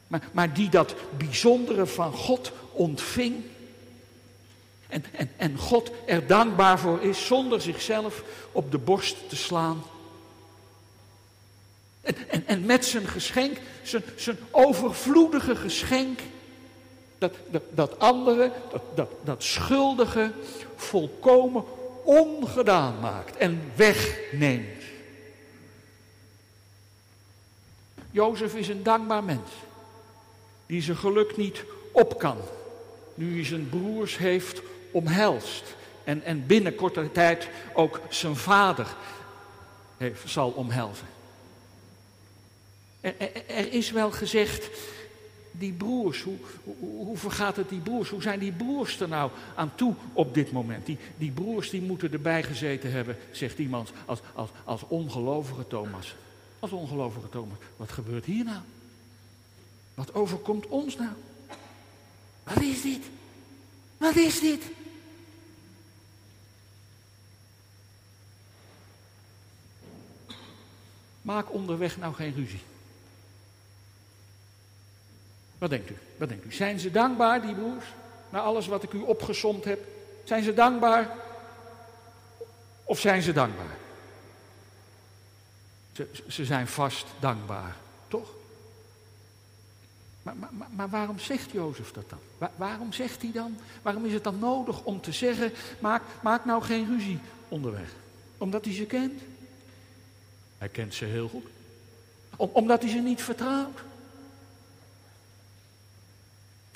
Maar, 0.08 0.22
maar 0.32 0.54
die 0.54 0.70
dat 0.70 0.96
bijzondere 1.18 1.86
van 1.86 2.14
God 2.14 2.52
ontving 2.72 3.44
en, 4.88 5.06
en, 5.12 5.32
en 5.38 5.58
God 5.58 5.92
er 6.06 6.28
dankbaar 6.28 6.80
voor 6.80 7.02
is 7.02 7.26
zonder 7.26 7.62
zichzelf 7.62 8.24
op 8.52 8.72
de 8.72 8.78
borst 8.78 9.30
te 9.30 9.36
slaan. 9.36 9.84
En, 12.02 12.16
en, 12.30 12.48
en 12.48 12.66
met 12.66 12.86
zijn 12.86 13.08
geschenk, 13.08 13.58
zijn, 13.84 14.04
zijn 14.16 14.38
overvloedige 14.52 15.56
geschenk, 15.56 16.20
dat, 17.20 17.34
dat, 17.50 17.64
dat 17.70 18.00
andere, 18.00 18.52
dat, 18.72 18.82
dat, 18.96 19.10
dat 19.24 19.44
schuldige, 19.44 20.32
volkomen 20.76 21.64
ongedaan 22.04 23.00
maakt 23.00 23.38
en 23.38 23.72
wegneemt. 23.76 24.84
Jozef 28.12 28.56
is 28.56 28.68
een 28.68 28.84
dankbaar 28.84 29.24
mens, 29.24 29.50
die 30.66 30.82
zijn 30.82 30.98
geluk 30.98 31.38
niet 31.38 31.64
op 31.92 32.20
kan, 32.20 32.38
nu 33.14 33.36
hij 33.36 33.46
zijn 33.46 33.70
broers 33.70 34.18
heeft 34.18 34.62
omhelst. 34.92 35.64
En, 36.04 36.24
en 36.24 36.46
binnen 36.46 36.76
korte 36.76 37.12
tijd 37.12 37.48
ook 37.74 38.02
zijn 38.10 38.36
vader 38.36 38.88
heeft, 39.98 40.30
zal 40.30 40.50
omhelzen. 40.50 41.08
Er, 43.02 43.14
er, 43.48 43.74
is 43.74 43.92
wel 43.92 44.12
gezegd, 44.12 44.70
die 45.60 45.74
broers, 45.74 46.22
hoe, 46.22 46.38
hoe, 46.64 47.06
hoe, 47.06 47.18
vergaat 47.18 47.56
het 47.56 47.70
die 47.70 47.80
broers? 47.80 48.10
Hoe 48.10 48.22
zijn 48.22 48.40
die 48.40 48.52
broers 48.52 49.00
er 49.00 49.08
nou 49.08 49.32
aan 49.56 49.76
toe 49.76 49.96
op 50.14 50.34
dit 50.34 50.52
moment? 50.52 50.86
Die, 50.86 50.98
die 51.18 51.32
broers 51.32 51.70
die 51.70 51.82
moeten 51.82 52.12
erbij 52.12 52.44
gezeten 52.44 52.92
hebben, 52.92 53.18
zegt 53.32 53.60
iemand, 53.60 53.92
als, 54.06 54.20
als, 54.34 54.50
als 54.64 54.82
ongelovige 54.88 55.68
Thomas. 55.68 56.16
Als 56.60 56.72
ongelovige 56.72 57.30
Thomas. 57.30 57.58
Wat 57.78 57.92
gebeurt 57.92 58.26
hier 58.26 58.44
nou? 58.44 58.60
Wat 59.94 60.14
overkomt 60.14 60.68
ons 60.68 60.96
nou? 60.96 61.12
Wat 62.44 62.62
is 62.62 62.82
dit? 62.82 63.10
Wat 63.98 64.16
is 64.16 64.40
dit? 64.40 64.64
Maak 71.22 71.54
onderweg 71.54 71.98
nou 71.98 72.14
geen 72.14 72.34
ruzie. 72.34 72.60
Wat 75.60 75.70
denkt 75.70 75.90
u? 75.90 75.98
Wat 76.18 76.30
denkt 76.30 76.46
u? 76.46 76.52
Zijn 76.52 76.80
ze 76.80 76.92
dankbaar, 76.92 77.42
die 77.42 77.54
broers? 77.54 77.86
Na 78.30 78.40
alles 78.40 78.68
wat 78.68 78.84
ik 78.84 78.94
u 78.94 79.00
opgesomd 79.00 79.64
heb. 79.64 79.80
Zijn 80.24 80.44
ze 80.44 80.54
dankbaar? 80.54 81.16
Of 82.84 83.00
zijn 83.00 83.22
ze 83.22 83.34
dankbaar? 83.34 83.78
Ze, 85.92 86.08
ze 86.28 86.46
zijn 86.46 86.68
vast 86.68 87.06
dankbaar, 87.20 87.76
toch? 88.08 88.30
Maar, 90.22 90.36
maar, 90.38 90.68
maar, 90.76 90.90
waarom 90.90 91.20
zegt 91.20 91.52
Jozef 91.52 91.92
dat 91.92 92.10
dan? 92.10 92.50
waarom 92.56 92.94
zegt 92.94 93.22
hij 93.22 93.32
dan? 93.32 93.58
Waarom 93.82 94.06
is 94.06 94.14
het 94.14 94.24
dan 94.24 94.40
nodig 94.40 94.84
om 94.84 95.02
te 95.02 95.12
zeggen: 95.12 95.54
maak, 95.80 96.02
maak 96.22 96.46
nou 96.46 96.64
geen 96.64 96.88
ruzie 96.88 97.20
onderweg? 97.48 97.90
Omdat 98.38 98.66
hij 98.66 98.74
ze 98.74 98.86
kent? 98.86 99.22
Hij 100.58 100.70
kent 100.70 100.94
ze 100.94 101.06
heel 101.06 101.28
goed. 101.28 101.46
omdat 102.36 102.82
hij 102.82 102.92
ze 102.92 102.98
niet 102.98 103.22
vertrouwt. 103.22 103.80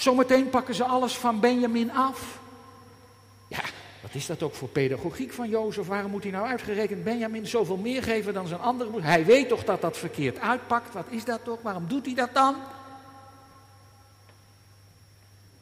Zometeen 0.03 0.49
pakken 0.49 0.75
ze 0.75 0.83
alles 0.83 1.17
van 1.17 1.39
Benjamin 1.39 1.91
af. 1.91 2.39
Ja, 3.47 3.61
wat 4.01 4.13
is 4.13 4.25
dat 4.25 4.43
ook 4.43 4.55
voor 4.55 4.67
pedagogiek 4.67 5.33
van 5.33 5.49
Jozef? 5.49 5.87
Waarom 5.87 6.11
moet 6.11 6.23
hij 6.23 6.31
nou 6.31 6.47
uitgerekend 6.47 7.03
Benjamin 7.03 7.47
zoveel 7.47 7.77
meer 7.77 8.03
geven 8.03 8.33
dan 8.33 8.47
zijn 8.47 8.59
andere? 8.59 9.01
Hij 9.01 9.25
weet 9.25 9.47
toch 9.49 9.63
dat 9.63 9.81
dat 9.81 9.97
verkeerd 9.97 10.39
uitpakt? 10.39 10.93
Wat 10.93 11.05
is 11.09 11.25
dat 11.25 11.43
toch? 11.43 11.61
Waarom 11.61 11.87
doet 11.87 12.05
hij 12.05 12.15
dat 12.15 12.33
dan? 12.33 12.55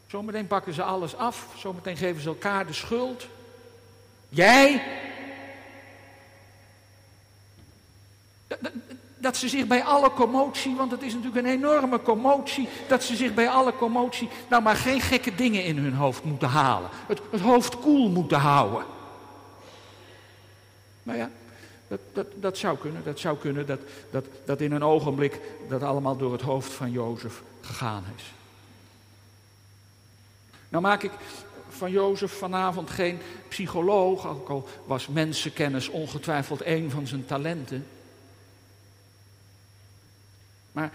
Zometeen 0.08 0.48
pakken 0.48 0.74
ze 0.74 0.84
alles 0.84 1.16
af. 1.16 1.48
Zometeen 1.58 1.98
geven 1.98 2.22
ze 2.22 2.28
elkaar 2.28 2.68
de 2.68 2.74
schuld. 2.74 3.28
Jij 4.30 4.84
Dat 9.22 9.38
ze 9.38 9.50
zich 9.50 9.68
bij 9.68 9.84
alle 9.84 10.12
commotie, 10.12 10.76
want 10.76 10.92
het 10.92 11.02
is 11.02 11.14
natuurlijk 11.14 11.46
een 11.46 11.52
enorme 11.52 12.02
commotie, 12.02 12.70
dat 12.88 13.04
ze 13.04 13.16
zich 13.16 13.34
bij 13.34 13.50
alle 13.50 13.76
commotie 13.76 14.30
nou 14.50 14.64
maar 14.64 14.76
geen 14.76 15.02
gekke 15.02 15.36
dingen 15.36 15.64
in 15.64 15.78
hun 15.78 15.94
hoofd 15.94 16.24
moeten 16.24 16.48
halen. 16.48 16.90
Het, 17.08 17.42
hoofd 17.42 17.80
koel 17.80 18.10
moeten 18.10 18.40
houden. 18.40 18.86
Maar 21.04 21.18
ja, 21.18 21.30
Dat, 21.88 22.00
dat, 22.14 22.28
dat 22.36 22.58
zou 22.58 22.78
kunnen, 22.78 23.04
dat 23.04 23.20
zou 23.20 23.38
kunnen 23.38 23.66
dat, 23.66 23.80
dat, 24.12 24.26
dat 24.46 24.62
in 24.62 24.72
een 24.72 24.84
ogenblik 24.84 25.40
dat 25.70 25.84
allemaal 25.84 26.18
door 26.18 26.32
het 26.32 26.42
hoofd 26.42 26.72
van 26.72 26.92
Jozef 26.92 27.42
gegaan 27.62 28.04
is. 28.16 28.24
Nou 30.70 30.84
maak 30.84 31.04
ik 31.04 31.12
van 31.70 31.92
Jozef 31.92 32.38
vanavond 32.38 32.90
geen 32.90 33.20
psycholoog, 33.48 34.28
ook 34.28 34.50
al 34.50 34.68
was 34.86 35.08
mensenkennis 35.08 35.90
ongetwijfeld 35.90 36.66
een 36.66 36.92
van 36.92 37.08
zijn 37.08 37.26
talenten. 37.26 37.86
Maar, 40.72 40.92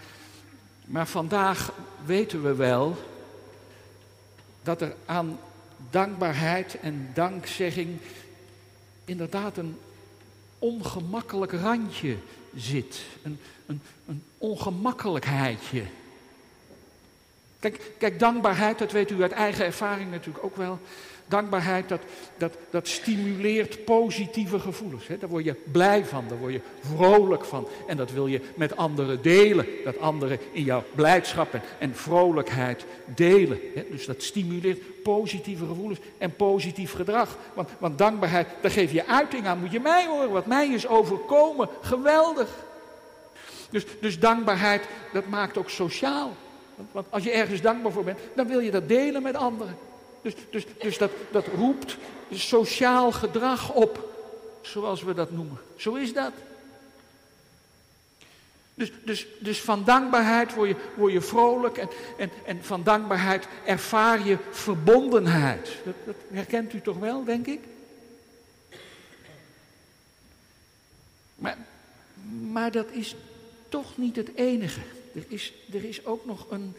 maar 0.85 1.07
vandaag 1.07 1.73
weten 2.05 2.43
we 2.43 2.55
wel 2.55 2.97
dat 4.63 4.81
er 4.81 4.95
aan 5.05 5.39
dankbaarheid 5.89 6.79
en 6.79 7.11
dankzegging 7.13 7.97
inderdaad 9.05 9.57
een 9.57 9.77
ongemakkelijk 10.59 11.51
randje 11.51 12.17
zit. 12.55 13.01
Een, 13.23 13.39
een, 13.65 13.81
een 14.07 14.23
ongemakkelijkheidje. 14.37 15.83
Kijk, 17.59 17.91
kijk, 17.97 18.19
dankbaarheid, 18.19 18.79
dat 18.79 18.91
weet 18.91 19.11
u 19.11 19.21
uit 19.21 19.31
eigen 19.31 19.65
ervaring 19.65 20.11
natuurlijk 20.11 20.45
ook 20.45 20.55
wel. 20.55 20.79
Dankbaarheid, 21.27 21.89
dat, 21.89 22.01
dat, 22.37 22.57
dat 22.69 22.87
stimuleert 22.87 23.85
positieve 23.85 24.59
gevoelens. 24.59 25.07
Hè? 25.07 25.17
Daar 25.17 25.29
word 25.29 25.43
je 25.43 25.55
blij 25.71 26.05
van, 26.05 26.25
daar 26.27 26.37
word 26.37 26.53
je 26.53 26.61
vrolijk 26.95 27.45
van. 27.45 27.67
En 27.87 27.97
dat 27.97 28.11
wil 28.11 28.27
je 28.27 28.41
met 28.55 28.77
anderen 28.77 29.21
delen. 29.21 29.65
Dat 29.83 29.99
anderen 29.99 30.39
in 30.51 30.63
jouw 30.63 30.83
blijdschap 30.95 31.53
en, 31.53 31.61
en 31.79 31.95
vrolijkheid 31.95 32.85
delen. 33.05 33.59
Hè? 33.75 33.85
Dus 33.89 34.05
dat 34.05 34.23
stimuleert 34.23 35.03
positieve 35.03 35.65
gevoelens 35.65 35.99
en 36.17 36.35
positief 36.35 36.93
gedrag. 36.93 37.37
Want, 37.53 37.69
want 37.77 37.97
dankbaarheid, 37.97 38.47
daar 38.61 38.71
geef 38.71 38.91
je 38.91 39.07
uiting 39.07 39.45
aan. 39.45 39.59
Moet 39.59 39.71
je 39.71 39.79
mij 39.79 40.05
horen, 40.05 40.29
wat 40.29 40.45
mij 40.45 40.67
is 40.67 40.87
overkomen. 40.87 41.69
Geweldig. 41.81 42.49
Dus, 43.69 43.85
dus 44.01 44.19
dankbaarheid, 44.19 44.83
dat 45.13 45.27
maakt 45.27 45.57
ook 45.57 45.69
sociaal. 45.69 46.31
Want 46.91 47.07
als 47.09 47.23
je 47.23 47.31
ergens 47.31 47.61
dankbaar 47.61 47.91
voor 47.91 48.03
bent, 48.03 48.19
dan 48.35 48.47
wil 48.47 48.59
je 48.59 48.71
dat 48.71 48.87
delen 48.87 49.21
met 49.21 49.35
anderen. 49.35 49.77
Dus, 50.27 50.35
dus, 50.49 50.65
dus 50.79 50.97
dat, 50.97 51.11
dat 51.31 51.45
roept 51.47 51.97
sociaal 52.31 53.11
gedrag 53.11 53.73
op, 53.73 54.13
zoals 54.61 55.03
we 55.03 55.13
dat 55.13 55.31
noemen. 55.31 55.57
Zo 55.75 55.93
is 55.93 56.13
dat. 56.13 56.31
Dus, 58.73 58.91
dus, 59.03 59.27
dus 59.39 59.61
van 59.61 59.83
dankbaarheid 59.83 60.53
word 60.53 60.75
je, 60.97 61.11
je 61.11 61.21
vrolijk 61.21 61.77
en, 61.77 61.89
en, 62.17 62.31
en 62.45 62.63
van 62.63 62.83
dankbaarheid 62.83 63.47
ervaar 63.65 64.27
je 64.27 64.37
verbondenheid. 64.51 65.77
Dat, 65.85 65.95
dat 66.05 66.15
herkent 66.31 66.73
u 66.73 66.81
toch 66.81 66.97
wel, 66.97 67.23
denk 67.23 67.47
ik? 67.47 67.59
Maar, 71.35 71.57
maar 72.51 72.71
dat 72.71 72.91
is 72.91 73.15
toch 73.69 73.97
niet 73.97 74.15
het 74.15 74.29
enige. 74.35 74.81
Er 75.15 75.25
is, 75.27 75.53
er 75.73 75.83
is 75.83 76.05
ook 76.05 76.25
nog 76.25 76.45
een 76.49 76.75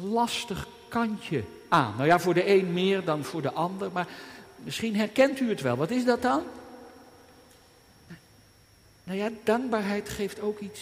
lastig 0.00 0.68
kantje 0.92 1.44
aan. 1.68 1.94
Nou 1.96 2.06
ja, 2.06 2.18
voor 2.18 2.34
de 2.34 2.48
een 2.48 2.72
meer 2.72 3.04
dan 3.04 3.24
voor 3.24 3.42
de 3.42 3.52
ander, 3.52 3.92
maar 3.92 4.08
misschien 4.56 4.96
herkent 4.96 5.40
u 5.40 5.48
het 5.48 5.60
wel. 5.60 5.76
Wat 5.76 5.90
is 5.90 6.04
dat 6.04 6.22
dan? 6.22 6.42
Nou 9.04 9.18
ja, 9.18 9.30
dankbaarheid 9.44 10.08
geeft 10.08 10.40
ook 10.40 10.58
iets 10.58 10.80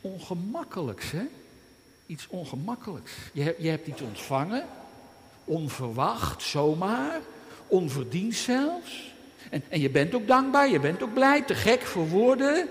ongemakkelijks, 0.00 1.10
hè? 1.10 1.24
Iets 2.06 2.26
ongemakkelijks. 2.28 3.12
Je, 3.32 3.54
je 3.58 3.68
hebt 3.68 3.86
iets 3.86 4.00
ontvangen, 4.00 4.66
onverwacht, 5.44 6.42
zomaar, 6.42 7.20
onverdiend 7.66 8.34
zelfs. 8.34 9.12
En, 9.50 9.62
en 9.68 9.80
je 9.80 9.90
bent 9.90 10.14
ook 10.14 10.26
dankbaar, 10.26 10.68
je 10.68 10.80
bent 10.80 11.02
ook 11.02 11.14
blij, 11.14 11.42
te 11.42 11.54
gek 11.54 11.82
voor 11.82 12.08
woorden. 12.08 12.68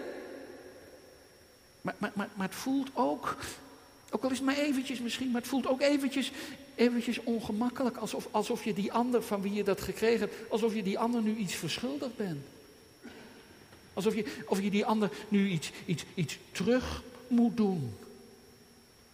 Maar, 1.82 1.96
maar, 1.98 2.12
maar, 2.14 2.30
maar 2.36 2.48
het 2.48 2.56
voelt 2.56 2.90
ook 2.94 3.38
ook 4.12 4.24
al 4.24 4.30
is 4.30 4.38
het 4.38 4.46
maar 4.46 4.58
eventjes 4.58 5.00
misschien, 5.00 5.32
maar 5.32 5.42
het 5.42 5.50
voelt 5.50 5.68
ook 5.68 5.82
eventjes, 5.82 6.32
eventjes 6.76 7.24
ongemakkelijk. 7.24 7.98
Alsof, 7.98 8.28
alsof 8.32 8.64
je 8.64 8.74
die 8.74 8.92
ander 8.92 9.24
van 9.24 9.42
wie 9.42 9.54
je 9.54 9.64
dat 9.64 9.82
gekregen 9.82 10.20
hebt, 10.20 10.52
alsof 10.52 10.76
je 10.76 10.84
die 10.84 11.00
ander 11.00 11.22
nu 11.22 11.36
iets 11.36 11.56
verschuldigd 11.56 12.16
bent. 12.16 12.46
Alsof 13.94 14.16
je, 14.16 14.26
of 14.46 14.62
je 14.62 14.70
die 14.70 14.86
ander 14.86 15.10
nu 15.28 15.50
iets, 15.50 15.72
iets, 15.86 16.04
iets 16.14 16.38
terug 16.52 17.04
moet 17.28 17.58
doen. 17.58 17.94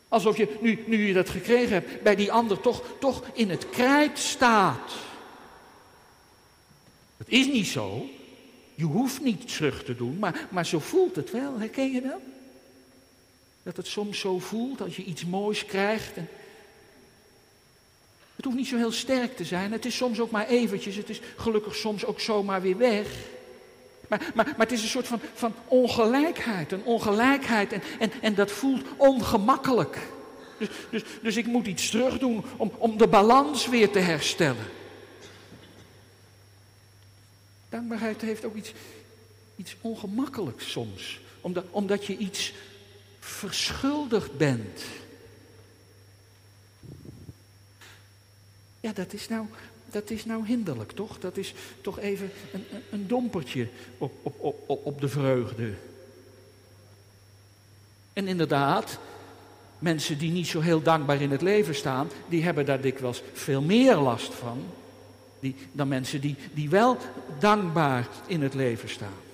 Alsof 0.08 0.38
je, 0.38 0.58
nu, 0.62 0.84
nu 0.86 1.08
je 1.08 1.13
dat 1.13 1.30
gekregen 1.30 1.74
hebt, 1.74 2.02
bij 2.02 2.15
die 2.15 2.32
ander 2.32 2.60
toch, 2.60 2.84
toch 3.00 3.24
in 3.34 3.50
het 3.50 3.70
krijt 3.70 4.20
staat. 4.20 4.91
Het 7.17 7.30
is 7.30 7.46
niet 7.46 7.67
zo. 7.67 8.10
Je 8.76 8.84
hoeft 8.84 9.22
niet 9.22 9.56
terug 9.56 9.84
te 9.84 9.96
doen, 9.96 10.20
maar, 10.20 10.48
maar 10.52 10.65
zo 10.65 10.80
voelt 10.80 11.15
het 11.15 11.32
wel. 11.32 11.60
Herken 11.60 11.91
je 11.91 12.02
dat? 12.02 12.22
Dat 13.63 13.78
het 13.78 13.88
soms 13.88 14.20
zo 14.20 14.39
voelt 14.39 14.82
als 14.82 14.96
je 14.96 15.04
iets 15.04 15.26
moois 15.26 15.65
krijgt. 15.65 16.17
En 16.17 16.30
het 18.38 18.45
hoeft 18.45 18.58
niet 18.58 18.67
zo 18.67 18.78
heel 18.78 18.91
sterk 18.91 19.36
te 19.36 19.45
zijn. 19.45 19.71
Het 19.71 19.86
is 19.86 19.95
soms 19.95 20.19
ook 20.19 20.32
maar 20.32 20.47
eventjes. 20.47 20.95
Het 20.95 21.10
is 21.10 21.19
gelukkig 21.36 21.76
soms 21.76 22.06
ook 22.06 22.19
zomaar 22.19 22.62
weer 22.62 22.78
weg. 22.78 23.08
Maar, 24.08 24.32
maar, 24.36 24.45
maar 24.45 24.67
het 24.67 24.71
is 24.71 24.82
een 24.82 24.88
soort 24.88 25.08
van, 25.08 25.19
van 25.34 25.54
ongelijkheid. 25.67 26.71
Een 26.71 26.84
ongelijkheid. 26.84 27.71
En, 27.71 27.82
en, 28.00 28.12
en 28.21 28.36
dat 28.36 28.52
voelt 28.52 28.86
ongemakkelijk. 28.97 29.97
Dus, 30.58 30.67
dus, 30.89 31.04
dus 31.21 31.36
ik 31.36 31.45
moet 31.45 31.67
iets 31.67 31.89
terug 31.89 32.19
doen 32.19 32.43
om, 32.58 32.71
om 32.78 32.97
de 32.97 33.08
balans 33.08 33.67
weer 33.67 33.91
te 33.91 34.00
herstellen. 34.00 34.65
Dankbaarheid 37.69 38.21
heeft 38.21 38.45
ook 38.45 38.56
iets, 38.56 38.73
iets 39.56 39.76
ongemakkelijks 39.82 40.71
soms. 40.71 41.19
Omdat, 41.41 41.65
omdat 41.69 42.06
je 42.06 42.17
iets 42.17 42.54
verschuldigd 43.19 44.38
bent. 44.38 44.82
Ja, 48.88 48.93
dat 48.93 49.13
is 49.13 49.28
nou, 49.28 49.45
dat 49.91 50.10
is 50.10 50.26
nou 50.26 50.45
hinderlijk, 50.45 50.91
toch? 50.91 51.19
Dat 51.19 51.38
is 51.38 51.54
toch 51.82 52.00
even 52.00 52.32
een, 52.54 52.63
een 52.91 53.08
dompertje 53.08 53.67
op, 53.97 54.12
op, 54.21 54.36
op, 54.67 54.86
op 54.86 55.02
de 55.02 55.08
vreugde. 55.08 55.73
En 58.13 58.28
inderdaad, 58.28 59.00
mensen 59.80 60.17
die 60.17 60.32
niet 60.32 60.47
zo 60.47 60.60
heel 60.60 60.82
dankbaar 60.82 61.21
in 61.21 61.32
het 61.32 61.41
leven 61.41 61.76
staan, 61.76 62.10
die 62.28 62.43
hebben 62.43 62.65
daar 62.65 62.82
dikwijls 62.82 63.23
veel 63.34 63.62
meer 63.62 63.95
last 63.95 64.34
van 64.34 64.63
die, 65.39 65.56
dan 65.71 65.88
mensen 65.88 66.21
die, 66.21 66.36
die 66.54 66.69
wel 66.69 66.97
dankbaar 67.39 68.08
in 68.28 68.41
het 68.41 68.54
leven 68.54 68.89
staan. 68.89 69.27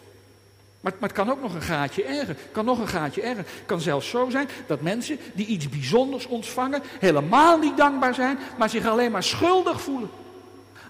Maar, 0.84 0.94
het 1.00 1.12
kan 1.12 1.32
ook 1.32 1.42
nog 1.42 1.54
een 1.54 1.62
gaatje 1.62 2.04
erger. 2.04 2.36
kan 2.52 2.66
nog 2.66 2.80
een 2.80 2.88
gaatje 2.88 3.22
erger. 3.22 3.46
Het 3.46 3.66
kan 3.66 3.82
zelfs 3.82 4.10
zo 4.10 4.30
zijn 4.30 4.50
dat 4.68 4.82
mensen 4.82 5.20
die 5.34 5.46
iets 5.46 5.70
bijzonders 5.70 6.26
ontvangen, 6.26 6.82
helemaal 7.00 7.58
niet 7.58 7.78
dankbaar 7.78 8.14
zijn, 8.14 8.40
maar 8.58 8.70
zich 8.70 8.86
alleen 8.86 9.12
maar 9.12 9.24
schuldig 9.24 9.82
voelen. 9.82 10.10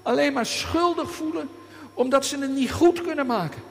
Alleen 0.01 0.33
maar 0.33 0.45
schuldig 0.45 1.11
voelen, 1.11 1.49
omdat 1.93 2.25
ze 2.25 2.37
het 2.37 2.49
niet 2.49 2.71
goed 2.71 3.01
kunnen 3.01 3.25
maken. 3.25 3.61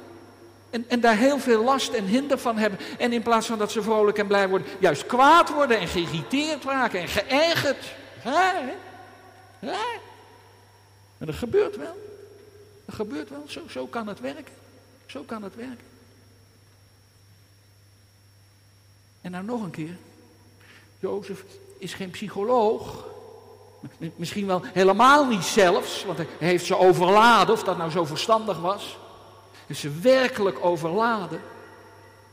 En, 0.70 0.84
en 0.88 1.00
daar 1.00 1.16
heel 1.16 1.38
veel 1.38 1.64
last 1.64 1.92
en 1.92 2.04
hinder 2.04 2.38
van 2.38 2.58
hebben. 2.58 2.78
En 2.98 3.12
in 3.12 3.22
plaats 3.22 3.46
van 3.46 3.58
dat 3.58 3.72
ze 3.72 3.82
vrolijk 3.82 4.18
en 4.18 4.26
blij 4.26 4.48
worden, 4.48 4.68
juist 4.78 5.06
kwaad 5.06 5.52
worden 5.52 5.78
en 5.78 5.88
geïrriteerd 5.88 6.64
raken 6.64 7.00
en 7.00 7.08
geërgerd. 7.08 7.84
Ja. 9.60 9.84
En 11.18 11.26
dat 11.26 11.34
gebeurt 11.34 11.76
wel. 11.76 11.96
Dat 12.84 12.94
gebeurt 12.94 13.30
wel. 13.30 13.44
Zo, 13.46 13.60
zo 13.68 13.86
kan 13.86 14.06
het 14.06 14.20
werken. 14.20 14.54
Zo 15.06 15.22
kan 15.22 15.42
het 15.42 15.54
werken. 15.56 15.91
En 19.22 19.30
nou 19.30 19.44
nog 19.44 19.62
een 19.62 19.70
keer. 19.70 19.96
Jozef 20.98 21.44
is 21.78 21.94
geen 21.94 22.10
psycholoog. 22.10 23.06
Misschien 24.16 24.46
wel 24.46 24.62
helemaal 24.64 25.26
niet 25.26 25.44
zelfs, 25.44 26.04
want 26.04 26.18
hij 26.18 26.26
heeft 26.38 26.64
ze 26.64 26.76
overladen, 26.76 27.54
of 27.54 27.62
dat 27.62 27.76
nou 27.76 27.90
zo 27.90 28.04
verstandig 28.04 28.60
was. 28.60 28.98
Hij 29.52 29.60
heeft 29.66 29.80
ze 29.80 30.00
werkelijk 30.00 30.64
overladen. 30.64 31.40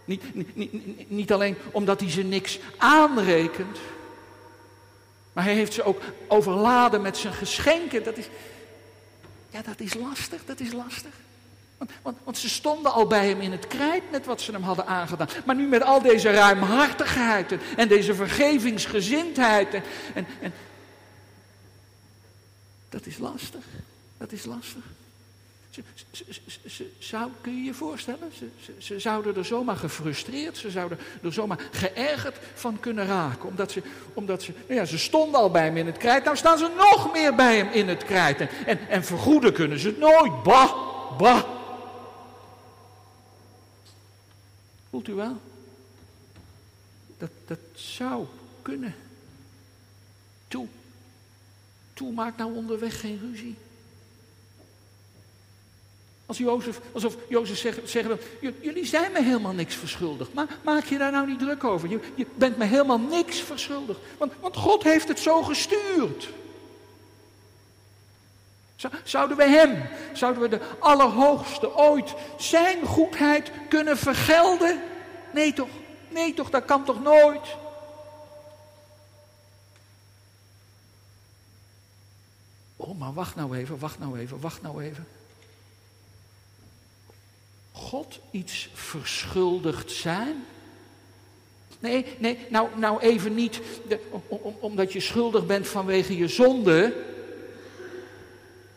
Niet, 0.05 0.35
niet, 0.35 0.55
niet, 0.55 1.09
niet 1.09 1.31
alleen 1.31 1.57
omdat 1.71 1.99
hij 1.99 2.09
ze 2.09 2.21
niks 2.21 2.59
aanrekent, 2.77 3.77
maar 5.33 5.43
hij 5.43 5.53
heeft 5.53 5.73
ze 5.73 5.83
ook 5.83 6.01
overladen 6.27 7.01
met 7.01 7.17
zijn 7.17 7.33
geschenken. 7.33 8.03
Dat 8.03 8.17
is, 8.17 8.29
ja, 9.49 9.61
dat 9.61 9.79
is 9.79 9.93
lastig, 9.93 10.45
dat 10.45 10.59
is 10.59 10.71
lastig. 10.73 11.13
Want, 11.79 11.91
want, 12.01 12.17
want, 12.23 12.37
ze 12.37 12.49
stonden 12.49 12.93
al 12.93 13.07
bij 13.07 13.27
hem 13.27 13.41
in 13.41 13.51
het 13.51 13.67
krijt 13.67 14.11
met 14.11 14.25
wat 14.25 14.41
ze 14.41 14.51
hem 14.51 14.63
hadden 14.63 14.87
aangedaan. 14.87 15.27
Maar 15.45 15.55
nu 15.55 15.67
met 15.67 15.83
al 15.83 16.01
deze 16.01 16.31
ruimhartigheid 16.31 17.57
en, 17.77 17.87
deze 17.87 18.15
vergevingsgezindheid. 18.15 19.73
En, 20.13 20.27
en, 20.41 20.53
dat 22.89 23.05
is 23.05 23.17
lastig. 23.17 23.63
Dat 24.17 24.31
is 24.31 24.45
lastig. 24.45 24.83
Zou, 26.99 27.29
kun 27.41 27.55
je 27.55 27.63
je 27.63 27.73
voorstellen? 27.73 28.31
Ze, 28.77 28.99
zouden 28.99 29.35
er 29.35 29.45
zomaar 29.45 29.75
gefrustreerd, 29.75 30.57
ze 30.57 30.69
zouden 30.69 30.99
er 31.23 31.33
zomaar 31.33 31.59
geërgerd 31.71 32.37
van 32.53 32.79
kunnen 32.79 33.05
raken. 33.05 33.49
Omdat 33.49 33.71
ze, 33.71 33.81
omdat 34.13 34.43
ze, 34.43 34.53
nou 34.67 34.79
ja, 34.79 34.85
ze 34.85 34.97
stonden 34.97 35.39
al 35.39 35.51
bij 35.51 35.63
hem 35.63 35.77
in 35.77 35.85
het 35.85 35.97
krijt, 35.97 36.23
nou 36.23 36.37
staan 36.37 36.57
ze 36.57 36.71
nog 36.77 37.11
meer 37.13 37.35
bij 37.35 37.57
hem 37.57 37.69
in 37.71 37.87
het 37.87 38.03
krijt. 38.03 38.39
En, 38.39 38.49
en, 38.65 38.79
en 38.89 39.03
vergoeden 39.03 39.53
kunnen 39.53 39.79
ze 39.79 39.87
het 39.87 39.99
nooit. 39.99 40.43
Bah, 40.43 40.71
bah. 41.17 41.57
Voelt 44.99 45.17
u 45.17 45.21
wel? 45.21 45.37
Dat, 47.17 47.29
dat 47.47 47.59
zou 47.73 48.25
kunnen. 48.61 48.95
Toe. 50.47 50.67
Toe, 51.93 52.11
maak 52.11 52.37
nou 52.37 52.55
onderweg 52.55 52.99
geen 52.99 53.19
ruzie. 53.19 53.55
Als 56.25 56.37
Jozef, 56.37 56.81
alsof 56.91 57.17
Jozef 57.29 57.57
zegt, 57.89 58.23
jullie 58.61 58.85
zijn 58.85 59.11
me 59.11 59.23
helemaal 59.23 59.53
niks 59.53 59.75
verschuldigd. 59.75 60.33
Maar 60.33 60.47
maak 60.63 60.85
je 60.85 60.97
daar 60.97 61.11
nou 61.11 61.27
niet 61.27 61.39
druk 61.39 61.63
over. 61.63 61.89
Je, 61.89 61.99
je 62.15 62.25
bent 62.35 62.57
me 62.57 62.65
helemaal 62.65 62.99
niks 62.99 63.39
verschuldigd. 63.39 63.99
Want, 64.17 64.33
want 64.39 64.57
God 64.57 64.83
heeft 64.83 65.07
het 65.07 65.19
zo 65.19 65.43
gestuurd. 65.43 66.29
Zouden 69.03 69.37
we 69.37 69.43
hem, 69.43 69.89
zouden 70.13 70.41
we 70.41 70.49
de 70.49 70.59
Allerhoogste 70.79 71.75
ooit 71.75 72.13
zijn 72.37 72.85
goedheid 72.85 73.51
kunnen 73.69 73.97
vergelden? 73.97 74.81
Nee 75.33 75.53
toch, 75.53 75.69
nee 76.09 76.33
toch, 76.33 76.49
dat 76.49 76.65
kan 76.65 76.85
toch 76.85 77.01
nooit? 77.01 77.55
Oh, 82.75 82.99
maar 82.99 83.13
wacht 83.13 83.35
nou 83.35 83.57
even, 83.57 83.79
wacht 83.79 83.99
nou 83.99 84.19
even, 84.19 84.39
wacht 84.39 84.61
nou 84.61 84.83
even. 84.83 85.07
God 87.71 88.19
iets 88.31 88.69
verschuldigd 88.73 89.91
zijn? 89.91 90.45
Nee, 91.79 92.05
nee, 92.17 92.37
nou, 92.49 92.69
nou 92.75 93.01
even 93.01 93.35
niet 93.35 93.61
de, 93.87 93.99
omdat 94.59 94.93
je 94.93 94.99
schuldig 94.99 95.45
bent 95.45 95.67
vanwege 95.67 96.17
je 96.17 96.27
zonde. 96.27 97.05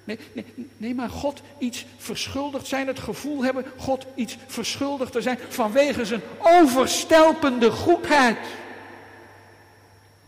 Nee, 0.04 0.18
nee, 0.32 0.44
nee, 0.76 0.94
maar 0.94 1.08
God 1.10 1.40
iets 1.58 1.86
verschuldigd 1.96 2.66
zijn, 2.66 2.86
het 2.86 2.98
gevoel 2.98 3.44
hebben 3.44 3.64
God 3.76 4.06
iets 4.14 4.36
verschuldigd 4.46 5.12
te 5.12 5.20
zijn 5.20 5.38
vanwege 5.48 6.04
zijn 6.04 6.22
overstelpende 6.38 7.70
goedheid. 7.70 8.38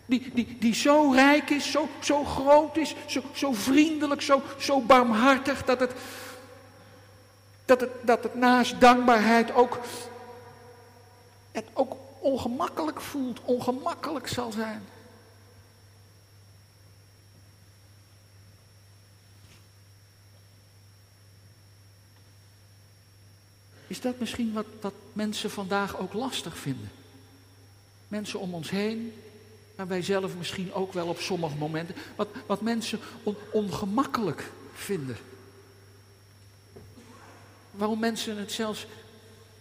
Die, 0.07 0.31
die, 0.35 0.57
die 0.61 0.75
zo 0.75 1.11
rijk 1.15 1.51
is, 1.51 1.71
zo, 1.71 1.89
zo 2.01 2.25
groot 2.25 2.77
is, 2.77 2.95
zo, 3.07 3.23
zo 3.33 3.53
vriendelijk, 3.53 4.23
zo, 4.23 4.43
zo 4.59 4.81
barmhartig, 4.81 5.65
dat 5.65 5.81
het, 5.81 5.93
dat, 7.65 7.81
het, 7.81 7.91
dat 8.03 8.23
het 8.23 8.35
naast 8.35 8.81
dankbaarheid 8.81 9.55
ook, 9.55 9.81
het 11.53 11.67
ook 11.73 11.97
ongemakkelijk 12.19 13.01
voelt, 13.01 13.41
ongemakkelijk 13.45 14.29
zal 14.29 14.53
zijn. 14.53 14.85
Is 23.95 24.01
dat 24.01 24.19
misschien 24.19 24.53
wat, 24.53 24.67
wat 24.81 24.93
mensen 25.13 25.51
vandaag 25.51 25.99
ook 25.99 26.13
lastig 26.13 26.57
vinden? 26.57 26.91
Mensen 28.09 28.41
om 28.41 28.55
ons 28.55 28.71
heen, 28.71 29.13
maar 29.77 29.87
wij 29.87 30.03
zelf 30.03 30.37
misschien 30.37 30.73
ook 30.73 30.93
wel 30.93 31.07
op 31.07 31.21
sommige 31.21 31.57
momenten, 31.57 31.95
wat, 32.17 32.29
wat 32.47 32.61
mensen 32.61 33.01
ongemakkelijk 33.53 34.51
vinden. 34.75 35.17
Waarom 37.71 37.99
mensen 37.99 38.39
het 38.39 38.53
zelfs 38.53 38.87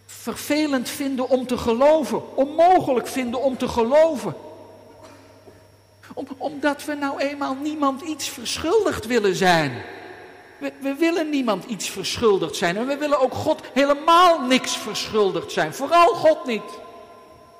vervelend 0.06 0.88
vinden 0.88 1.28
om 1.28 1.46
te 1.46 1.58
geloven, 1.58 2.36
onmogelijk 2.36 3.06
vinden 3.06 3.42
om 3.42 3.58
te 3.58 3.68
geloven. 3.68 4.34
Om, 6.14 6.26
omdat 6.36 6.84
we 6.84 6.94
nou 6.94 7.20
eenmaal 7.20 7.54
niemand 7.54 8.02
iets 8.02 8.28
verschuldigd 8.28 9.06
willen 9.06 9.34
zijn. 9.34 9.82
We, 10.80 10.94
willen 10.94 11.30
niemand 11.30 11.64
iets 11.64 11.90
verschuldigd 11.90 12.56
zijn. 12.56 12.76
En 12.76 12.86
we 12.86 12.96
willen 12.96 13.20
ook 13.20 13.34
God 13.34 13.60
helemaal 13.72 14.40
niks 14.40 14.76
verschuldigd 14.76 15.52
zijn. 15.52 15.74
Vooral 15.74 16.14
God 16.14 16.46
niet. 16.46 16.62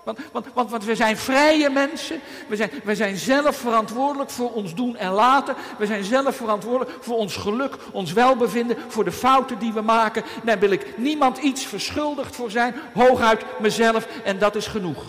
Want, 0.04 0.18
want, 0.32 0.46
want, 0.54 0.70
want, 0.70 0.84
we 0.84 0.94
zijn 0.94 1.16
vrije 1.16 1.70
mensen. 1.70 2.20
We 2.48 2.56
zijn, 2.56 2.70
we 2.84 2.94
zijn 2.94 3.16
zelf 3.16 3.56
verantwoordelijk 3.56 4.30
voor 4.30 4.52
ons 4.52 4.74
doen 4.74 4.96
en 4.96 5.12
laten. 5.12 5.54
We 5.78 5.86
zijn 5.86 6.04
zelf 6.04 6.36
verantwoordelijk 6.36 6.98
voor 7.00 7.16
ons 7.16 7.36
geluk, 7.36 7.76
ons 7.92 8.12
welbevinden, 8.12 8.76
voor 8.88 9.04
de 9.04 9.12
fouten 9.12 9.58
die 9.58 9.72
we 9.72 9.80
maken. 9.80 10.22
Daar 10.44 10.58
wil 10.58 10.70
ik 10.70 10.98
niemand 10.98 11.38
iets 11.38 11.66
verschuldigd 11.66 12.36
voor 12.36 12.50
zijn. 12.50 12.74
Hooguit 12.94 13.44
mezelf 13.60 14.06
en 14.24 14.38
dat 14.38 14.54
is 14.54 14.66
genoeg 14.66 15.04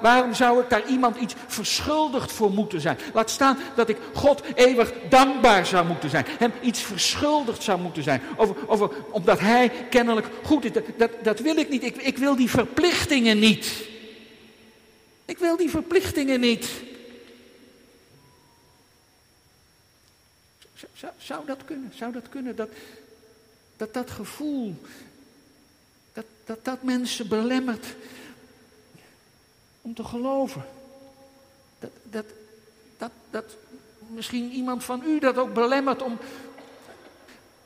waarom 0.00 0.34
zou 0.34 0.62
ik 0.62 0.70
daar 0.70 0.86
iemand 0.86 1.16
iets 1.16 1.34
verschuldigd 1.46 2.32
voor 2.32 2.50
moeten 2.50 2.80
zijn? 2.80 2.98
Laat 3.14 3.30
staan 3.30 3.58
dat 3.74 3.88
ik 3.88 3.96
God 4.14 4.42
eeuwig 4.54 4.92
dankbaar 5.08 5.66
zou 5.66 5.86
moeten 5.86 6.10
zijn. 6.10 6.24
Hem 6.38 6.52
iets 6.62 6.80
verschuldigd 6.80 7.62
zou 7.62 7.80
moeten 7.80 8.02
zijn. 8.02 8.22
Over, 8.36 8.56
over, 8.68 8.90
omdat 9.10 9.40
hij 9.40 9.70
kennelijk 9.90 10.26
goed 10.44 10.64
is. 10.64 10.72
Dat, 10.72 10.84
dat, 10.96 11.10
dat 11.22 11.38
wil 11.38 11.56
ik 11.56 11.68
niet. 11.68 11.82
Ik, 11.82 11.96
ik 11.96 12.18
wil 12.18 12.36
die 12.36 12.50
verplichtingen 12.50 13.38
niet. 13.38 13.86
Ik 15.24 15.38
wil 15.38 15.56
die 15.56 15.70
verplichtingen 15.70 16.40
niet. 16.40 16.68
Zou, 20.94 21.12
zou, 21.18 21.46
dat 21.46 21.64
kunnen? 21.64 21.92
Zou 21.94 22.12
dat 22.12 22.28
kunnen? 22.28 22.56
Dat 22.56 22.68
dat, 23.78 23.94
dat 23.94 24.10
gevoel, 24.10 24.74
dat, 26.12 26.24
dat 26.44 26.64
dat 26.64 26.82
mensen 26.82 27.28
belemmert 27.28 27.86
om 29.80 29.94
te 29.94 30.04
geloven. 30.04 30.64
Dat, 31.78 31.90
dat, 32.02 32.24
dat, 32.96 33.10
dat 33.30 33.56
misschien 34.06 34.52
iemand 34.52 34.84
van 34.84 35.02
u 35.04 35.18
dat 35.18 35.36
ook 35.36 35.54
belemmert 35.54 36.02
om, 36.02 36.18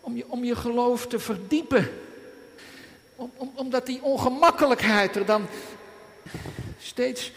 om, 0.01 0.17
je, 0.17 0.25
om 0.29 0.45
je 0.45 0.57
geloof 0.57 1.07
te 1.07 1.19
verdiepen. 1.19 1.91
Om, 3.17 3.31
om, 3.37 3.53
omdat 3.55 3.87
die 3.87 4.03
ongemakkelijkheid 4.03 5.17
er 5.17 5.27
dan 5.27 5.47
steeds 6.79 7.33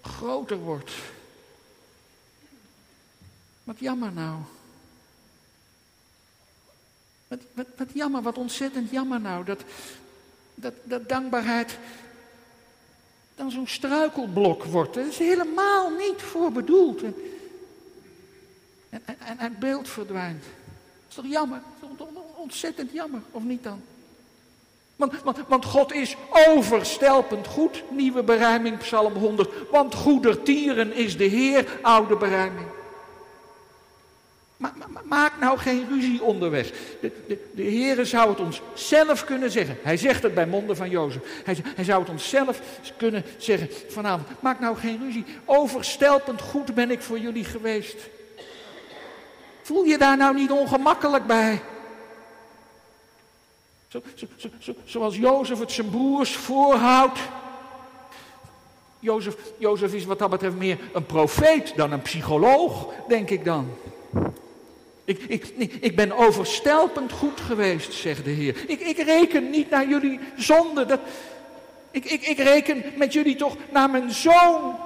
groter 0.00 0.56
wordt. 0.56 0.90
Wat 3.64 3.78
jammer 3.78 4.12
nou. 4.12 4.38
Wat, 7.28 7.38
wat, 7.52 7.66
wat 7.76 7.88
jammer, 7.94 8.22
wat 8.22 8.38
ontzettend 8.38 8.90
jammer 8.90 9.20
nou. 9.20 9.44
Dat, 9.44 9.62
dat, 10.54 10.74
dat 10.82 11.08
dankbaarheid 11.08 11.78
dan 13.36 13.50
zo'n 13.50 13.66
struikelblok 13.66 14.64
wordt. 14.64 14.94
Dat 14.94 15.06
is 15.06 15.18
helemaal 15.18 15.90
niet 15.90 16.22
voor 16.22 16.52
bedoeld. 16.52 17.02
En, 17.02 17.14
en, 18.90 19.16
en, 19.18 19.38
het 19.38 19.58
beeld 19.58 19.88
verdwijnt. 19.88 20.42
Dat 20.42 21.08
is 21.08 21.14
toch 21.14 21.26
jammer? 21.26 21.60
Dat 21.80 21.90
is 21.90 22.06
ontzettend 22.36 22.92
jammer, 22.92 23.20
of 23.30 23.42
niet 23.42 23.62
dan? 23.62 23.80
Want, 24.96 25.22
want, 25.22 25.38
want 25.48 25.64
God 25.64 25.92
is 25.92 26.16
overstelpend 26.46 27.46
goed, 27.46 27.82
nieuwe 27.90 28.22
berijming, 28.22 28.78
Psalm 28.78 29.14
100. 29.14 29.70
Want 29.70 29.94
goedertieren 29.94 30.92
is 30.92 31.16
de 31.16 31.24
Heer, 31.24 31.78
oude 31.82 32.16
berijming. 32.16 32.66
Maak 35.04 35.32
nou 35.40 35.58
geen 35.58 35.86
ruzie 35.88 36.22
onderweg. 36.22 36.70
De, 37.00 37.12
de, 37.26 37.48
de 37.54 37.62
Heere 37.62 38.04
zou 38.04 38.30
het 38.30 38.40
ons 38.40 38.60
zelf 38.74 39.24
kunnen 39.24 39.50
zeggen. 39.50 39.78
Hij 39.82 39.96
zegt 39.96 40.22
het 40.22 40.34
bij 40.34 40.46
monden 40.46 40.76
van 40.76 40.90
Jozef. 40.90 41.42
Hij, 41.44 41.56
hij 41.74 41.84
zou 41.84 42.00
het 42.00 42.10
ons 42.10 42.28
zelf 42.28 42.60
kunnen 42.96 43.24
zeggen 43.38 43.68
vanavond. 43.88 44.28
Maak 44.40 44.60
nou 44.60 44.76
geen 44.76 45.00
ruzie. 45.02 45.24
Overstelpend 45.44 46.40
goed 46.40 46.74
ben 46.74 46.90
ik 46.90 47.02
voor 47.02 47.18
jullie 47.18 47.44
geweest. 47.44 47.96
Voel 49.62 49.84
je 49.84 49.98
daar 49.98 50.16
nou 50.16 50.34
niet 50.34 50.50
ongemakkelijk 50.50 51.26
bij? 51.26 51.60
Zo, 53.88 54.02
zo, 54.14 54.48
zo, 54.58 54.72
zoals 54.84 55.16
Jozef 55.16 55.58
het 55.58 55.72
zijn 55.72 55.90
broers 55.90 56.36
voorhoudt. 56.36 57.18
Jozef, 58.98 59.36
Jozef 59.58 59.94
is 59.94 60.04
wat 60.04 60.18
dat 60.18 60.30
betreft 60.30 60.56
meer 60.56 60.78
een 60.92 61.06
profeet 61.06 61.72
dan 61.76 61.92
een 61.92 62.02
psycholoog, 62.02 62.86
denk 63.08 63.30
ik 63.30 63.44
dan. 63.44 63.74
Ik, 65.06 65.22
ik, 65.22 65.44
ik 65.80 65.96
ben 65.96 66.12
overstelpend 66.12 67.12
goed 67.12 67.40
geweest, 67.40 67.92
zegt 67.92 68.24
de 68.24 68.30
Heer. 68.30 68.64
Ik, 68.66 68.80
ik 68.80 68.98
reken 68.98 69.50
niet 69.50 69.70
naar 69.70 69.88
jullie 69.88 70.20
zonde. 70.36 70.86
Dat, 70.86 71.00
ik, 71.90 72.04
ik, 72.04 72.22
ik 72.22 72.38
reken 72.38 72.84
met 72.96 73.12
jullie 73.12 73.36
toch 73.36 73.56
naar 73.72 73.90
mijn 73.90 74.10
zoon. 74.10 74.76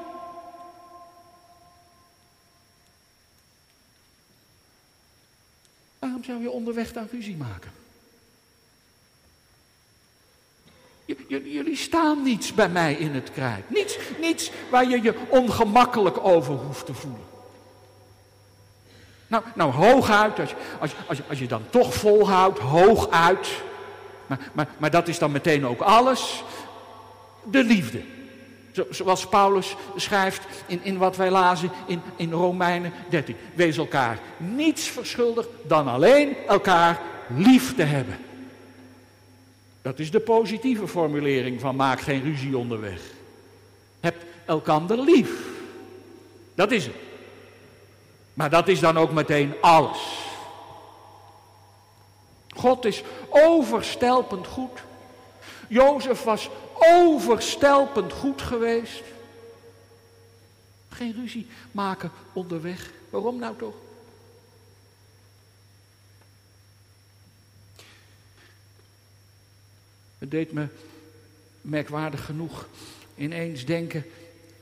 Waarom 5.98 6.24
zou 6.24 6.42
je 6.42 6.50
onderweg 6.50 6.92
dan 6.92 7.09
ruzie 7.11 7.37
maken? 7.37 7.72
jullie 11.28 11.76
staan 11.76 12.22
niets 12.22 12.54
bij 12.54 12.68
mij 12.68 12.94
in 12.94 13.11
het 13.11 13.30
krijt. 13.30 13.70
Niets, 13.70 13.98
niets 14.20 14.50
waar 14.70 14.88
je 14.88 15.02
je 15.02 15.14
ongemakkelijk 15.28 16.24
over 16.24 16.54
hoeft 16.54 16.87
te 16.87 16.94
voelen. 16.94 17.30
Nou, 19.31 19.43
nou 19.55 19.73
hooguit, 19.73 20.38
als, 20.38 20.55
als, 20.81 20.95
als, 21.07 21.19
als 21.29 21.38
je 21.38 21.47
dan 21.47 21.62
toch 21.71 21.95
volhoudt, 21.95 22.59
hooguit. 22.59 23.49
Maar, 24.27 24.38
maar, 24.53 24.69
maar 24.79 24.90
dat 24.90 25.09
is 25.09 25.19
dan 25.19 25.33
meteen 25.33 25.66
ook 25.66 25.81
alles. 25.81 26.43
De 27.45 27.64
liefde. 27.64 28.03
Zo, 28.73 28.87
zoals 28.90 29.27
Paulus 29.27 29.77
schrijft 29.97 30.47
in, 30.66 30.81
in 30.83 30.99
wat 30.99 31.16
wij 31.16 31.31
lazen 31.31 31.71
in, 31.87 32.03
in 32.16 32.33
Romeinen 32.33 32.93
13. 33.09 33.37
Wees 33.55 33.77
elkaar 33.77 34.19
niets 34.37 34.88
verschuldigd 34.88 35.49
dan 35.62 35.88
alleen 35.88 36.37
elkaar 36.49 37.01
lief 37.37 37.75
te 37.75 37.83
hebben. 37.83 38.19
Dat 39.83 39.99
is 39.99 40.11
de 40.11 40.21
positieve 40.21 40.88
formulering 40.88 41.61
van 41.61 41.77
maak 41.77 42.01
geen 42.01 42.23
ruzie 42.23 42.57
onderweg. 42.57 43.01
Heb 44.01 44.14
elkander 44.45 44.99
lief. 44.99 45.31
Dat 46.55 46.71
is 46.71 46.85
het. 46.85 46.95
Maar 48.35 48.51
dat 48.51 48.69
is 48.69 48.81
dan 48.81 48.99
ook 48.99 49.12
meteen 49.12 49.55
alles. 49.61 50.29
God 52.49 52.85
is 52.85 53.03
overstelpend 53.29 54.47
goed. 54.47 54.83
Jozef 55.69 56.23
was 56.23 56.51
overstelpend 56.79 58.12
goed 58.12 58.43
geweest. 58.43 59.03
Geen 60.88 61.12
ruzie 61.12 61.47
maken 61.73 62.11
onderweg. 62.33 62.90
Waarom 63.11 63.38
nou 63.38 63.57
toch? 63.57 63.75
Het 70.19 70.31
deed 70.31 70.53
me 70.53 70.69
merkwaardig 71.61 72.25
genoeg 72.25 72.66
ineens 73.16 73.64
denken 73.64 74.05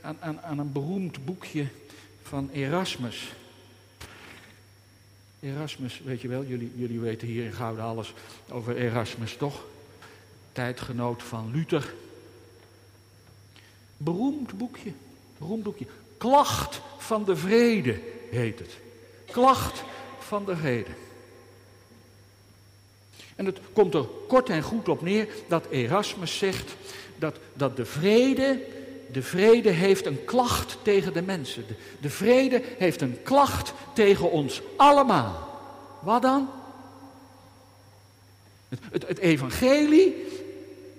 aan, 0.01 0.17
aan, 0.19 0.41
aan 0.41 0.59
een 0.59 0.71
beroemd 0.71 1.25
boekje 1.25 1.67
van 2.21 2.49
Erasmus. 2.53 3.33
Erasmus, 5.39 6.01
weet 6.05 6.21
je 6.21 6.27
wel, 6.27 6.43
jullie, 6.43 6.71
jullie 6.75 6.99
weten 6.99 7.27
hier 7.27 7.45
in 7.45 7.53
Gouden 7.53 7.83
alles 7.83 8.13
over 8.51 8.75
Erasmus, 8.75 9.35
toch? 9.35 9.65
Tijdgenoot 10.51 11.23
van 11.23 11.51
Luther. 11.51 11.93
Beroemd 13.97 14.57
boekje, 14.57 14.91
beroemd 15.37 15.63
boekje. 15.63 15.85
Klacht 16.17 16.81
van 16.97 17.25
de 17.25 17.35
vrede 17.35 17.99
heet 18.29 18.59
het. 18.59 18.77
Klacht 19.31 19.83
van 20.19 20.45
de 20.45 20.55
vrede. 20.55 20.91
En 23.35 23.45
het 23.45 23.59
komt 23.73 23.93
er 23.93 24.05
kort 24.27 24.49
en 24.49 24.61
goed 24.61 24.89
op 24.89 25.01
neer 25.01 25.27
dat 25.47 25.65
Erasmus 25.69 26.37
zegt 26.37 26.75
dat, 27.17 27.37
dat 27.53 27.75
de 27.75 27.85
vrede, 27.85 28.65
de 29.11 29.21
vrede 29.21 29.69
heeft 29.69 30.05
een 30.05 30.25
klacht 30.25 30.77
tegen 30.81 31.13
de 31.13 31.21
mensen. 31.21 31.67
De, 31.67 31.73
de 32.01 32.09
vrede 32.09 32.61
heeft 32.77 33.01
een 33.01 33.17
klacht 33.23 33.73
tegen 33.93 34.31
ons 34.31 34.61
allemaal. 34.75 35.49
Wat 35.99 36.21
dan? 36.21 36.49
Het, 38.69 38.79
het, 38.91 39.07
het 39.07 39.17
evangelie 39.17 40.15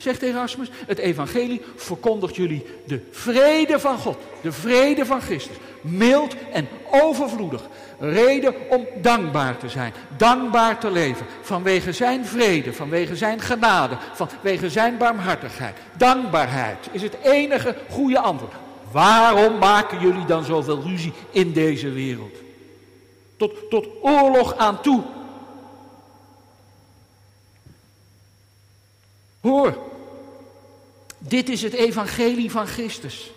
zegt 0.02 0.22
Erasmus, 0.22 0.70
het 0.86 0.98
evangelie 0.98 1.62
verkondigt 1.76 2.36
jullie 2.36 2.66
de 2.86 3.00
vrede 3.10 3.80
van 3.80 3.98
God, 3.98 4.16
de 4.42 4.52
vrede 4.52 5.06
van 5.06 5.20
Christus. 5.20 5.56
Mild 5.80 6.34
en 6.52 6.68
overvloedig. 6.90 7.62
Reden 7.98 8.54
om 8.68 8.86
dankbaar 9.02 9.58
te 9.58 9.68
zijn, 9.68 9.92
dankbaar 10.16 10.78
te 10.78 10.90
leven. 10.90 11.26
Vanwege 11.40 11.92
zijn 11.92 12.26
vrede, 12.26 12.72
vanwege 12.72 13.16
zijn 13.16 13.40
genade, 13.40 13.96
vanwege 14.12 14.70
zijn 14.70 14.96
barmhartigheid. 14.96 15.76
Dankbaarheid 15.96 16.88
is 16.92 17.02
het 17.02 17.16
enige 17.22 17.76
goede 17.90 18.18
antwoord. 18.18 18.54
Waarom 18.92 19.58
maken 19.58 20.00
jullie 20.00 20.24
dan 20.24 20.44
zoveel 20.44 20.82
ruzie 20.82 21.12
in 21.30 21.52
deze 21.52 21.90
wereld? 21.90 22.36
Tot, 23.36 23.70
tot 23.70 23.86
oorlog 24.02 24.56
aan 24.56 24.80
toe. 24.80 25.02
Hoor, 29.40 29.89
dit 31.20 31.48
is 31.48 31.62
het 31.62 31.72
evangelie 31.72 32.50
van 32.50 32.66
Christus. 32.66 33.30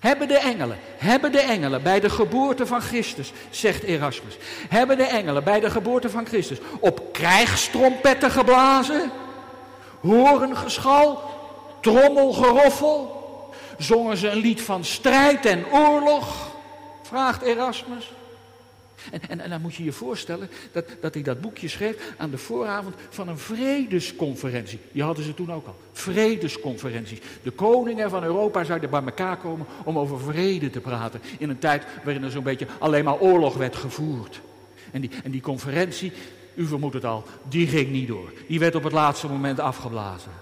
Hebben 0.00 0.28
de 0.28 0.38
engelen, 0.38 0.78
hebben 0.96 1.32
de 1.32 1.40
engelen 1.40 1.82
bij 1.82 2.00
de 2.00 2.10
geboorte 2.10 2.66
van 2.66 2.80
Christus, 2.80 3.32
zegt 3.50 3.82
Erasmus, 3.82 4.36
hebben 4.68 4.96
de 4.96 5.04
engelen 5.04 5.44
bij 5.44 5.60
de 5.60 5.70
geboorte 5.70 6.10
van 6.10 6.26
Christus 6.26 6.58
op 6.80 7.12
krijgstrompetten 7.12 8.30
geblazen, 8.30 9.10
horengeschal, 10.00 11.22
trommelgeroffel, 11.80 13.22
zongen 13.78 14.16
ze 14.16 14.28
een 14.28 14.38
lied 14.38 14.62
van 14.62 14.84
strijd 14.84 15.46
en 15.46 15.64
oorlog, 15.72 16.50
vraagt 17.02 17.42
Erasmus. 17.42 18.12
En, 19.10 19.40
en, 19.40 19.50
dan 19.50 19.60
moet 19.60 19.74
je 19.74 19.84
je 19.84 19.92
voorstellen 19.92 20.48
dat, 20.72 20.84
dat 21.00 21.14
hij 21.14 21.22
dat 21.22 21.40
boekje 21.40 21.68
schreef 21.68 22.12
aan 22.16 22.30
de 22.30 22.38
vooravond 22.38 22.94
van 23.08 23.28
een 23.28 23.38
vredesconferentie. 23.38 24.78
Die 24.92 25.02
hadden 25.02 25.24
ze 25.24 25.34
toen 25.34 25.52
ook 25.52 25.66
al. 25.66 25.76
Vredesconferenties. 25.92 27.20
De 27.42 27.50
koningen 27.50 28.10
van 28.10 28.24
Europa 28.24 28.64
zouden 28.64 28.90
bij 28.90 29.02
elkaar 29.02 29.36
komen 29.36 29.66
om 29.84 29.98
over 29.98 30.20
vrede 30.20 30.70
te 30.70 30.80
praten. 30.80 31.20
In 31.38 31.50
een 31.50 31.58
tijd 31.58 31.84
waarin 32.04 32.24
er 32.24 32.30
zo'n 32.30 32.42
beetje 32.42 32.66
alleen 32.78 33.04
maar 33.04 33.18
oorlog 33.18 33.54
werd 33.56 33.76
gevoerd. 33.76 34.40
En 34.90 35.00
die, 35.00 35.10
en 35.24 35.30
die 35.30 35.40
conferentie, 35.40 36.12
u 36.54 36.66
vermoedt 36.66 36.94
het 36.94 37.04
al, 37.04 37.24
die 37.48 37.66
ging 37.66 37.90
niet 37.90 38.08
door. 38.08 38.32
Die 38.46 38.58
werd 38.58 38.74
op 38.74 38.84
het 38.84 38.92
laatste 38.92 39.28
moment 39.28 39.60
afgeblazen. 39.60 40.32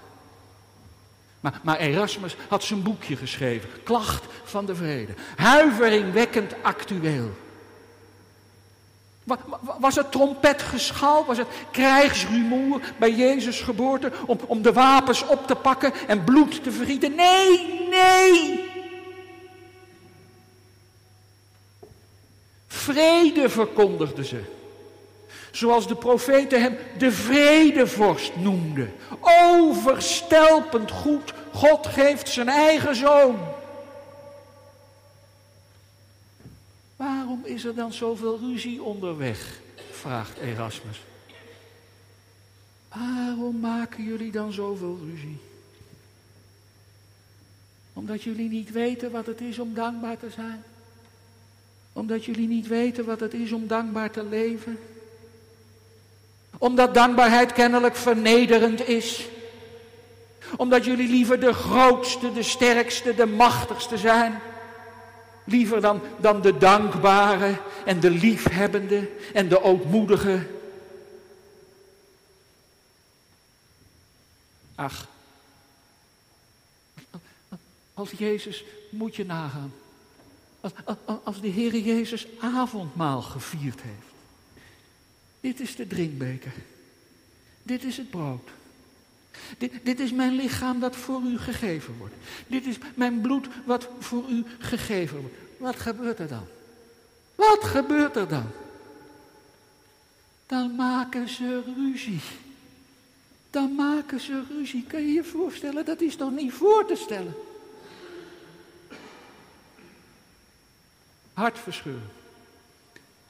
Maar, 1.39 1.59
maar, 1.63 1.77
Erasmus 1.77 2.35
had 2.47 2.63
zijn 2.63 2.83
boekje 2.83 3.15
geschreven, 3.15 3.69
Klacht 3.83 4.25
van 4.43 4.65
de 4.65 4.75
Vrede. 4.75 5.13
Huiveringwekkend 5.35 6.55
actueel. 6.61 7.31
Was 9.79 9.95
het 9.95 10.11
trompetgeschal? 10.11 11.25
Was 11.25 11.37
het 11.37 11.47
krijgsrumoer 11.71 12.81
bij 12.99 13.11
Jezus' 13.11 13.61
geboorte 13.61 14.11
om, 14.25 14.39
om 14.47 14.61
de 14.61 14.73
wapens 14.73 15.25
op 15.27 15.47
te 15.47 15.55
pakken 15.55 15.93
en 16.07 16.23
bloed 16.23 16.63
te 16.63 16.71
vergieten? 16.71 17.15
Nee, 17.15 17.87
nee! 17.89 18.71
Vrede 22.67 23.49
verkondigden 23.49 24.25
ze. 24.25 24.41
Zoals 25.51 25.87
de 25.87 25.95
profeten 25.95 26.61
hem 26.61 26.77
de 26.97 27.11
vredevorst 27.11 28.35
noemden. 28.35 28.93
Overstelpend 29.19 30.91
goed. 30.91 31.33
God 31.53 31.87
geeft 31.87 32.29
zijn 32.29 32.49
eigen 32.49 32.95
zoon. 32.95 33.37
Waarom 36.95 37.32
is 37.45 37.65
er 37.65 37.75
dan 37.75 37.93
zoveel 37.93 38.39
ruzie 38.39 38.83
onderweg? 38.83 39.61
vraagt 39.91 40.37
Erasmus. 40.37 41.01
Waarom 42.87 43.59
maken 43.59 44.03
jullie 44.03 44.31
dan 44.31 44.53
zoveel 44.53 44.99
ruzie? 45.11 45.37
Omdat 47.93 48.23
jullie 48.23 48.49
niet 48.49 48.71
weten 48.71 49.11
wat 49.11 49.25
het 49.25 49.41
is 49.41 49.59
om 49.59 49.73
dankbaar 49.73 50.17
te 50.17 50.29
zijn? 50.29 50.63
Omdat 51.93 52.25
jullie 52.25 52.47
niet 52.47 52.67
weten 52.67 53.05
wat 53.05 53.19
het 53.19 53.33
is 53.33 53.51
om 53.51 53.67
dankbaar 53.67 54.11
te 54.11 54.23
leven? 54.23 54.79
Omdat 56.57 56.93
dankbaarheid 56.93 57.53
kennelijk 57.53 57.95
vernederend 57.95 58.87
is? 58.87 59.27
Omdat 60.55 60.85
jullie 60.85 61.09
liever 61.09 61.39
de 61.39 61.53
grootste, 61.53 62.33
de 62.33 62.43
sterkste, 62.43 63.15
de 63.15 63.25
machtigste 63.25 63.97
zijn? 63.97 64.39
Liever 65.45 65.81
dan, 65.81 66.01
dan 66.19 66.41
de 66.41 66.57
dankbare 66.57 67.61
en 67.85 67.99
de 67.99 68.09
liefhebbende 68.09 69.09
en 69.33 69.47
de 69.47 69.61
ootmoedige. 69.61 70.47
Ach, 74.75 75.07
als 77.93 78.11
Jezus 78.11 78.63
moet 78.89 79.15
je 79.15 79.25
nagaan. 79.25 79.73
Als, 80.61 80.73
als 81.23 81.41
de 81.41 81.47
Heer 81.47 81.77
Jezus 81.77 82.27
avondmaal 82.39 83.21
gevierd 83.21 83.81
heeft. 83.81 84.13
Dit 85.39 85.59
is 85.59 85.75
de 85.75 85.87
drinkbeker. 85.87 86.53
Dit 87.63 87.83
is 87.83 87.97
het 87.97 88.09
brood. 88.09 88.49
Dit, 89.57 89.71
dit, 89.83 89.99
is 89.99 90.11
mijn 90.11 90.35
lichaam 90.35 90.79
dat 90.79 90.95
voor 90.95 91.21
u 91.21 91.37
gegeven 91.37 91.97
wordt. 91.97 92.13
Dit 92.47 92.65
is 92.65 92.77
mijn 92.95 93.21
bloed 93.21 93.47
wat 93.65 93.89
voor 93.99 94.29
u 94.29 94.43
gegeven 94.59 95.19
wordt. 95.19 95.35
Wat 95.57 95.75
gebeurt 95.75 96.19
er 96.19 96.27
dan? 96.27 96.47
Wat 97.35 97.63
gebeurt 97.63 98.15
er 98.15 98.27
dan? 98.27 98.51
Dan 100.45 100.75
maken 100.75 101.29
ze 101.29 101.63
ruzie. 101.75 102.21
Dan 103.49 103.75
maken 103.75 104.19
ze 104.19 104.43
ruzie. 104.49 104.83
Kan 104.87 105.01
je 105.01 105.13
je 105.13 105.23
voorstellen? 105.23 105.85
Dat 105.85 106.01
is 106.01 106.15
toch 106.15 106.31
niet 106.31 106.53
voor 106.53 106.85
te 106.85 106.95
stellen? 106.95 107.35
Hartverscheuren. 111.33 112.09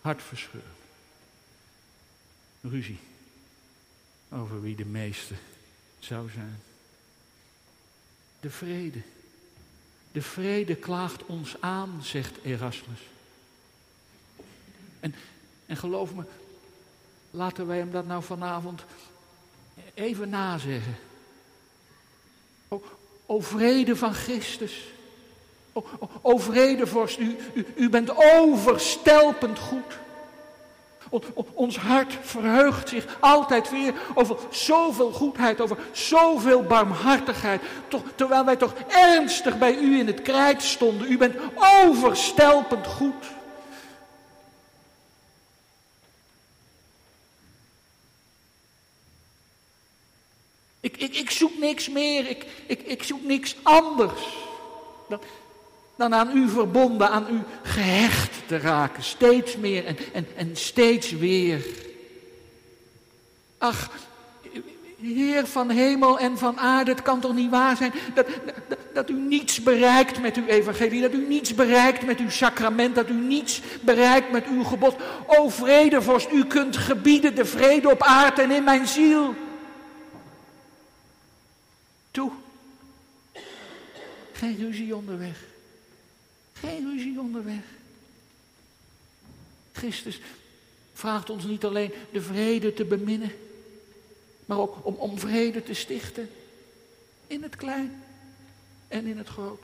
Hartverscheuren. 0.02 0.72
Ruzie. 2.62 3.00
Over 4.30 4.62
wie 4.62 4.76
de 4.76 4.86
meeste 4.86 5.34
zou 6.04 6.30
zijn. 6.30 6.60
De 8.40 8.50
vrede. 8.50 9.02
De 10.12 10.22
vrede 10.22 10.76
klaagt 10.76 11.26
ons 11.26 11.56
aan, 11.60 12.00
zegt 12.02 12.44
Erasmus. 12.44 13.00
En, 15.00 15.16
en 15.66 15.78
geloof 15.78 16.14
me, 16.14 16.24
laten 17.32 17.68
wij 17.68 17.78
hem 17.78 17.92
dat 17.92 18.06
nou 18.06 18.24
vanavond 18.24 18.84
even 19.94 20.30
nazeggen. 20.30 20.96
O, 22.68 22.84
o 23.26 23.40
vrede 23.40 23.96
van 23.96 24.14
Christus. 24.14 24.84
O, 25.72 25.86
o, 26.00 26.10
o 26.22 26.38
vrede 26.38 26.88
vorst, 26.88 27.18
u, 27.20 27.38
u, 27.54 27.66
u 27.76 27.90
bent 27.90 28.12
overstelpend 28.16 29.60
goed. 29.60 30.02
Ons 31.54 31.78
hart 31.78 32.18
verheugt 32.22 32.90
zich 32.90 33.18
altijd 33.20 33.70
weer 33.70 33.94
over 34.14 34.38
zoveel 34.50 35.12
goedheid, 35.12 35.62
over 35.62 35.78
zoveel 35.92 36.64
barmhartigheid. 36.64 37.62
Terwijl 38.16 38.46
wij 38.46 38.56
toch 38.56 38.74
ernstig 38.88 39.58
bij 39.58 39.76
u 39.76 40.00
in 40.00 40.08
het 40.08 40.22
krijt 40.22 40.64
stonden. 40.64 41.12
U 41.12 41.18
bent 41.18 41.36
overstelpend 41.84 42.88
goed. 42.88 43.26
Ik, 50.80 50.98
ik, 50.98 51.16
ik 51.16 51.32
zoek 51.32 51.58
niks 51.58 51.90
meer, 51.90 52.30
ik, 52.30 52.46
ik, 52.68 52.82
ik 52.82 53.04
zoek 53.04 53.24
niks 53.24 53.56
anders 53.62 54.38
dan, 55.10 55.20
dan 55.96 56.14
aan 56.14 56.38
u 56.38 56.50
verbonden, 56.50 57.10
aan 57.10 57.26
u 57.30 57.40
gehecht 57.64 58.48
te 58.48 58.58
raken. 58.58 59.04
Steeds 59.04 59.58
meer 59.58 59.86
en, 59.86 59.98
en, 60.14 60.28
en 60.36 60.56
steeds 60.56 61.12
weer. 61.12 61.66
Ach, 63.58 63.90
Heer 65.12 65.48
van 65.48 65.70
hemel 65.70 66.20
en 66.20 66.38
van 66.38 66.60
aarde, 66.60 66.92
het 66.92 67.02
kan 67.02 67.20
toch 67.20 67.34
niet 67.34 67.50
waar 67.50 67.78
zijn 67.78 67.94
dat, 68.14 68.28
dat, 68.68 68.78
dat, 68.94 69.10
u 69.10 69.14
niets 69.14 69.64
bereikt 69.64 70.22
met 70.22 70.38
uw 70.38 70.46
evangelie, 70.46 71.02
dat 71.02 71.14
u 71.14 71.28
niets 71.28 71.56
bereikt 71.56 72.06
met 72.06 72.20
uw 72.20 72.30
sacrament, 72.30 72.96
dat 72.96 73.10
u 73.10 73.14
niets 73.14 73.62
bereikt 73.82 74.32
met 74.32 74.46
uw 74.48 74.64
gebod. 74.64 74.96
O 75.26 75.50
vredevorst, 75.50 76.32
u 76.32 76.46
kunt 76.46 76.78
gebieden 76.78 77.36
de 77.36 77.46
vrede 77.46 77.90
op 77.90 78.04
aarde 78.04 78.42
en 78.42 78.52
in 78.52 78.64
mijn 78.64 78.88
ziel 78.88 79.36
toe. 82.12 82.32
Geen 84.34 84.58
ruzie 84.58 84.96
onderweg. 84.96 85.53
Geen 86.64 86.86
ruzie 86.86 87.20
onderweg. 87.20 87.64
Christus 89.72 90.20
vraagt 90.94 91.30
ons 91.30 91.44
niet 91.44 91.64
alleen 91.64 91.94
de 92.12 92.22
vrede 92.22 92.74
te 92.74 92.86
beminnen, 92.86 93.32
maar 94.46 94.58
ook 94.58 94.86
om, 94.86 94.96
om 94.96 95.20
vrede 95.20 95.64
te 95.64 95.74
stichten. 95.74 96.30
In 97.28 97.44
het 97.44 97.56
klein 97.56 98.04
en 98.88 99.06
in 99.06 99.18
het 99.18 99.28
groot. 99.28 99.64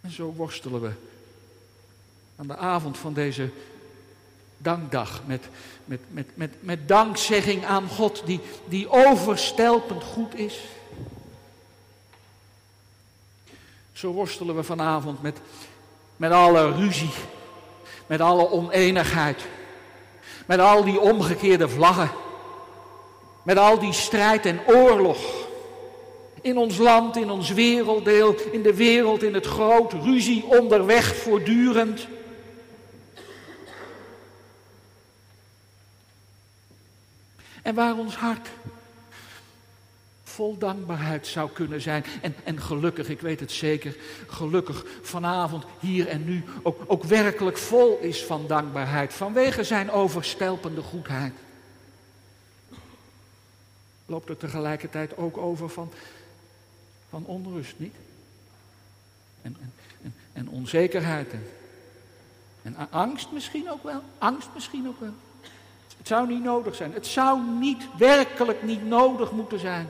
En 0.00 0.10
zo 0.10 0.32
worstelen 0.32 0.80
we 0.80 0.92
aan 2.36 2.46
de 2.46 2.56
avond 2.56 2.98
van 2.98 3.14
deze 3.14 3.50
dankdag. 4.58 5.22
Met, 5.26 5.48
met, 5.84 6.00
met, 6.08 6.26
met, 6.34 6.50
met 6.60 6.88
dankzegging 6.88 7.64
aan 7.64 7.88
God 7.88 8.22
die, 8.24 8.40
die 8.68 8.90
overstelpend 8.90 10.04
goed 10.04 10.34
is. 10.34 10.60
Zo 13.92 14.12
worstelen 14.12 14.56
we 14.56 14.62
vanavond 14.62 15.22
met, 15.22 15.38
met 16.16 16.30
alle 16.30 16.72
ruzie, 16.72 17.10
met 18.06 18.20
alle 18.20 18.50
oneenigheid, 18.50 19.44
met 20.46 20.58
al 20.58 20.84
die 20.84 21.00
omgekeerde 21.00 21.68
vlaggen, 21.68 22.10
met 23.42 23.58
al 23.58 23.78
die 23.78 23.92
strijd 23.92 24.46
en 24.46 24.60
oorlog. 24.66 25.18
In 26.40 26.58
ons 26.58 26.76
land, 26.76 27.16
in 27.16 27.30
ons 27.30 27.50
werelddeel, 27.50 28.34
in 28.52 28.62
de 28.62 28.74
wereld, 28.74 29.22
in 29.22 29.34
het 29.34 29.46
groot, 29.46 29.92
ruzie 29.92 30.44
onderweg 30.44 31.16
voortdurend. 31.16 32.06
En 37.66 37.74
waar 37.74 37.96
ons 37.96 38.16
hart 38.16 38.48
vol 40.22 40.58
dankbaarheid 40.58 41.26
zou 41.26 41.50
kunnen 41.50 41.80
zijn. 41.80 42.04
En, 42.22 42.34
en 42.44 42.60
gelukkig, 42.60 43.08
ik 43.08 43.20
weet 43.20 43.40
het 43.40 43.52
zeker, 43.52 43.96
gelukkig 44.26 44.84
vanavond, 45.02 45.64
hier 45.80 46.08
en 46.08 46.24
nu 46.24 46.44
ook, 46.62 46.84
ook 46.86 47.04
werkelijk 47.04 47.58
vol 47.58 47.98
is 47.98 48.24
van 48.24 48.46
dankbaarheid. 48.46 49.12
Vanwege 49.12 49.64
zijn 49.64 49.90
overstelpende 49.90 50.82
goedheid. 50.82 51.32
Loopt 54.06 54.28
er 54.28 54.36
tegelijkertijd 54.36 55.16
ook 55.16 55.36
over 55.36 55.68
van, 55.68 55.92
van 57.10 57.24
onrust, 57.24 57.74
niet? 57.76 57.94
En, 59.42 59.56
en, 60.02 60.14
en, 60.32 60.48
onzekerheid. 60.48 61.32
En 62.62 62.90
angst 62.90 63.32
misschien 63.32 63.70
ook 63.70 63.82
wel. 63.82 64.02
Angst 64.18 64.48
misschien 64.54 64.88
ook 64.88 65.00
wel. 65.00 65.14
Het 66.06 66.14
zou 66.14 66.28
niet 66.28 66.42
nodig 66.42 66.74
zijn. 66.74 66.92
Het 66.92 67.06
zou 67.06 67.42
niet, 67.58 67.88
werkelijk 67.98 68.62
niet 68.62 68.84
nodig 68.84 69.30
moeten 69.30 69.58
zijn. 69.58 69.88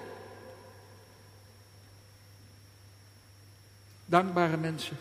Dankbare 4.05 4.57
mensen 4.57 4.97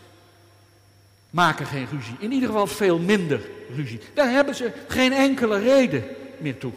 maken 1.30 1.66
geen 1.66 1.86
ruzie. 1.90 2.16
In 2.18 2.32
ieder 2.32 2.48
geval 2.48 2.66
veel 2.66 2.98
minder 2.98 3.48
ruzie. 3.74 4.00
Daar 4.14 4.30
hebben 4.30 4.54
ze 4.54 4.72
geen 4.88 5.12
enkele 5.12 5.58
reden 5.58 6.04
meer 6.38 6.58
toe. 6.58 6.72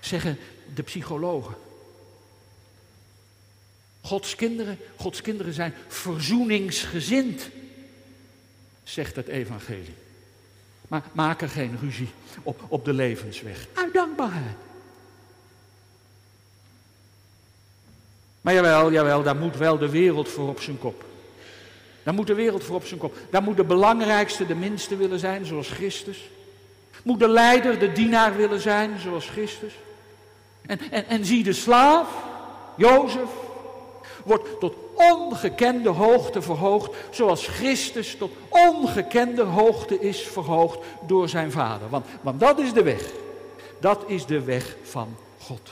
Zeggen 0.00 0.38
de 0.74 0.82
psychologen. 0.82 1.54
Gods 4.00 4.34
kinderen, 4.34 4.78
Gods 4.96 5.20
kinderen 5.20 5.52
zijn 5.52 5.74
verzoeningsgezind, 5.88 7.48
zegt 8.82 9.16
het 9.16 9.28
evangelie. 9.28 10.01
Maar 10.92 11.02
maak 11.12 11.42
er 11.42 11.48
geen 11.48 11.78
ruzie 11.80 12.10
op, 12.42 12.60
op 12.68 12.84
de 12.84 12.92
levensweg. 12.92 13.66
Uit 13.74 13.92
dankbaarheid. 13.92 14.56
Maar 18.40 18.54
jawel, 18.54 18.92
jawel, 18.92 19.22
daar 19.22 19.36
moet 19.36 19.56
wel 19.56 19.78
de 19.78 19.88
wereld 19.88 20.28
voor 20.28 20.48
op 20.48 20.60
zijn 20.60 20.78
kop. 20.78 21.04
Daar 22.02 22.14
moet 22.14 22.26
de 22.26 22.34
wereld 22.34 22.64
voor 22.64 22.76
op 22.76 22.84
zijn 22.84 23.00
kop. 23.00 23.16
Daar 23.30 23.42
moet 23.42 23.56
de 23.56 23.64
belangrijkste 23.64 24.46
de 24.46 24.54
minste 24.54 24.96
willen 24.96 25.18
zijn, 25.18 25.46
zoals 25.46 25.68
Christus. 25.68 26.30
Moet 27.02 27.18
de 27.18 27.28
leider 27.28 27.78
de 27.78 27.92
dienaar 27.92 28.36
willen 28.36 28.60
zijn, 28.60 28.98
zoals 29.00 29.28
Christus. 29.28 29.72
En, 30.66 30.78
en, 30.90 31.06
en 31.06 31.24
zie 31.24 31.42
de 31.42 31.52
slaaf, 31.52 32.08
Jozef, 32.76 33.30
wordt 34.24 34.60
tot 34.60 34.74
ongekende 34.94 35.88
hoogte 35.88 36.42
verhoogd, 36.42 36.96
zoals 37.10 37.46
Christus 37.46 38.16
tot 38.16 38.32
ongekende 38.48 39.42
hoogte 39.42 40.00
is 40.00 40.20
verhoogd 40.20 40.78
door 41.06 41.28
zijn 41.28 41.50
Vader. 41.50 41.88
Want, 41.88 42.06
want 42.20 42.40
dat 42.40 42.58
is 42.58 42.72
de 42.72 42.82
weg. 42.82 43.10
Dat 43.80 44.04
is 44.06 44.26
de 44.26 44.40
weg 44.42 44.76
van 44.82 45.16
God. 45.38 45.70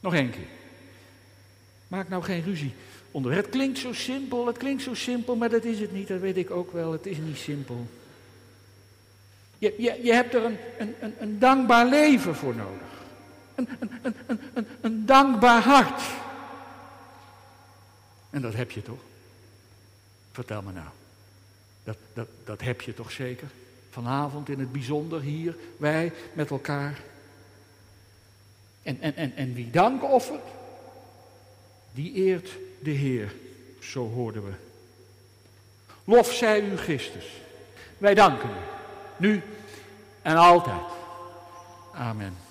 Nog 0.00 0.14
één 0.14 0.30
keer. 0.30 0.48
Maak 1.88 2.08
nou 2.08 2.22
geen 2.22 2.42
ruzie 2.42 2.74
onder. 3.10 3.32
Het 3.32 3.48
klinkt 3.48 3.78
zo 3.78 3.92
simpel, 3.92 4.46
het 4.46 4.56
klinkt 4.56 4.82
zo 4.82 4.94
simpel, 4.94 5.36
maar 5.36 5.48
dat 5.48 5.64
is 5.64 5.80
het 5.80 5.92
niet. 5.92 6.08
Dat 6.08 6.20
weet 6.20 6.36
ik 6.36 6.50
ook 6.50 6.72
wel. 6.72 6.92
Het 6.92 7.06
is 7.06 7.16
niet 7.18 7.36
simpel. 7.36 7.86
Je, 9.58 9.74
je, 9.78 10.00
je 10.02 10.12
hebt 10.12 10.34
er 10.34 10.44
een, 10.44 10.56
een, 10.78 10.94
een, 11.00 11.14
een 11.18 11.38
dankbaar 11.38 11.86
leven 11.86 12.34
voor 12.34 12.54
nodig. 12.54 12.88
Een, 13.54 13.68
een, 13.78 14.14
een, 14.26 14.40
een, 14.54 14.66
een 14.80 15.06
dankbaar 15.06 15.62
hart. 15.62 16.02
En 18.36 18.42
dat 18.42 18.54
heb 18.54 18.70
je 18.70 18.82
toch? 18.82 19.00
Vertel 20.32 20.62
me 20.62 20.72
nou. 20.72 20.86
Dat, 21.84 21.96
dat, 22.14 22.28
dat 22.44 22.60
heb 22.60 22.80
je 22.80 22.94
toch 22.94 23.12
zeker? 23.12 23.48
Vanavond 23.90 24.48
in 24.48 24.58
het 24.58 24.72
bijzonder 24.72 25.20
hier, 25.20 25.56
wij 25.76 26.12
met 26.32 26.50
elkaar. 26.50 27.00
En, 28.82 29.00
en, 29.00 29.16
en, 29.16 29.36
en 29.36 29.54
wie 29.54 29.70
dank 29.70 30.04
offert, 30.04 30.44
die 31.92 32.12
eert 32.12 32.50
de 32.82 32.90
Heer. 32.90 33.34
Zo 33.80 34.10
hoorden 34.10 34.44
we. 34.44 34.52
Lof 36.04 36.32
zij 36.32 36.60
u 36.60 36.76
Christus. 36.76 37.26
Wij 37.98 38.14
danken 38.14 38.50
u. 38.50 38.62
Nu 39.16 39.42
en 40.22 40.36
altijd. 40.36 40.84
Amen. 41.92 42.45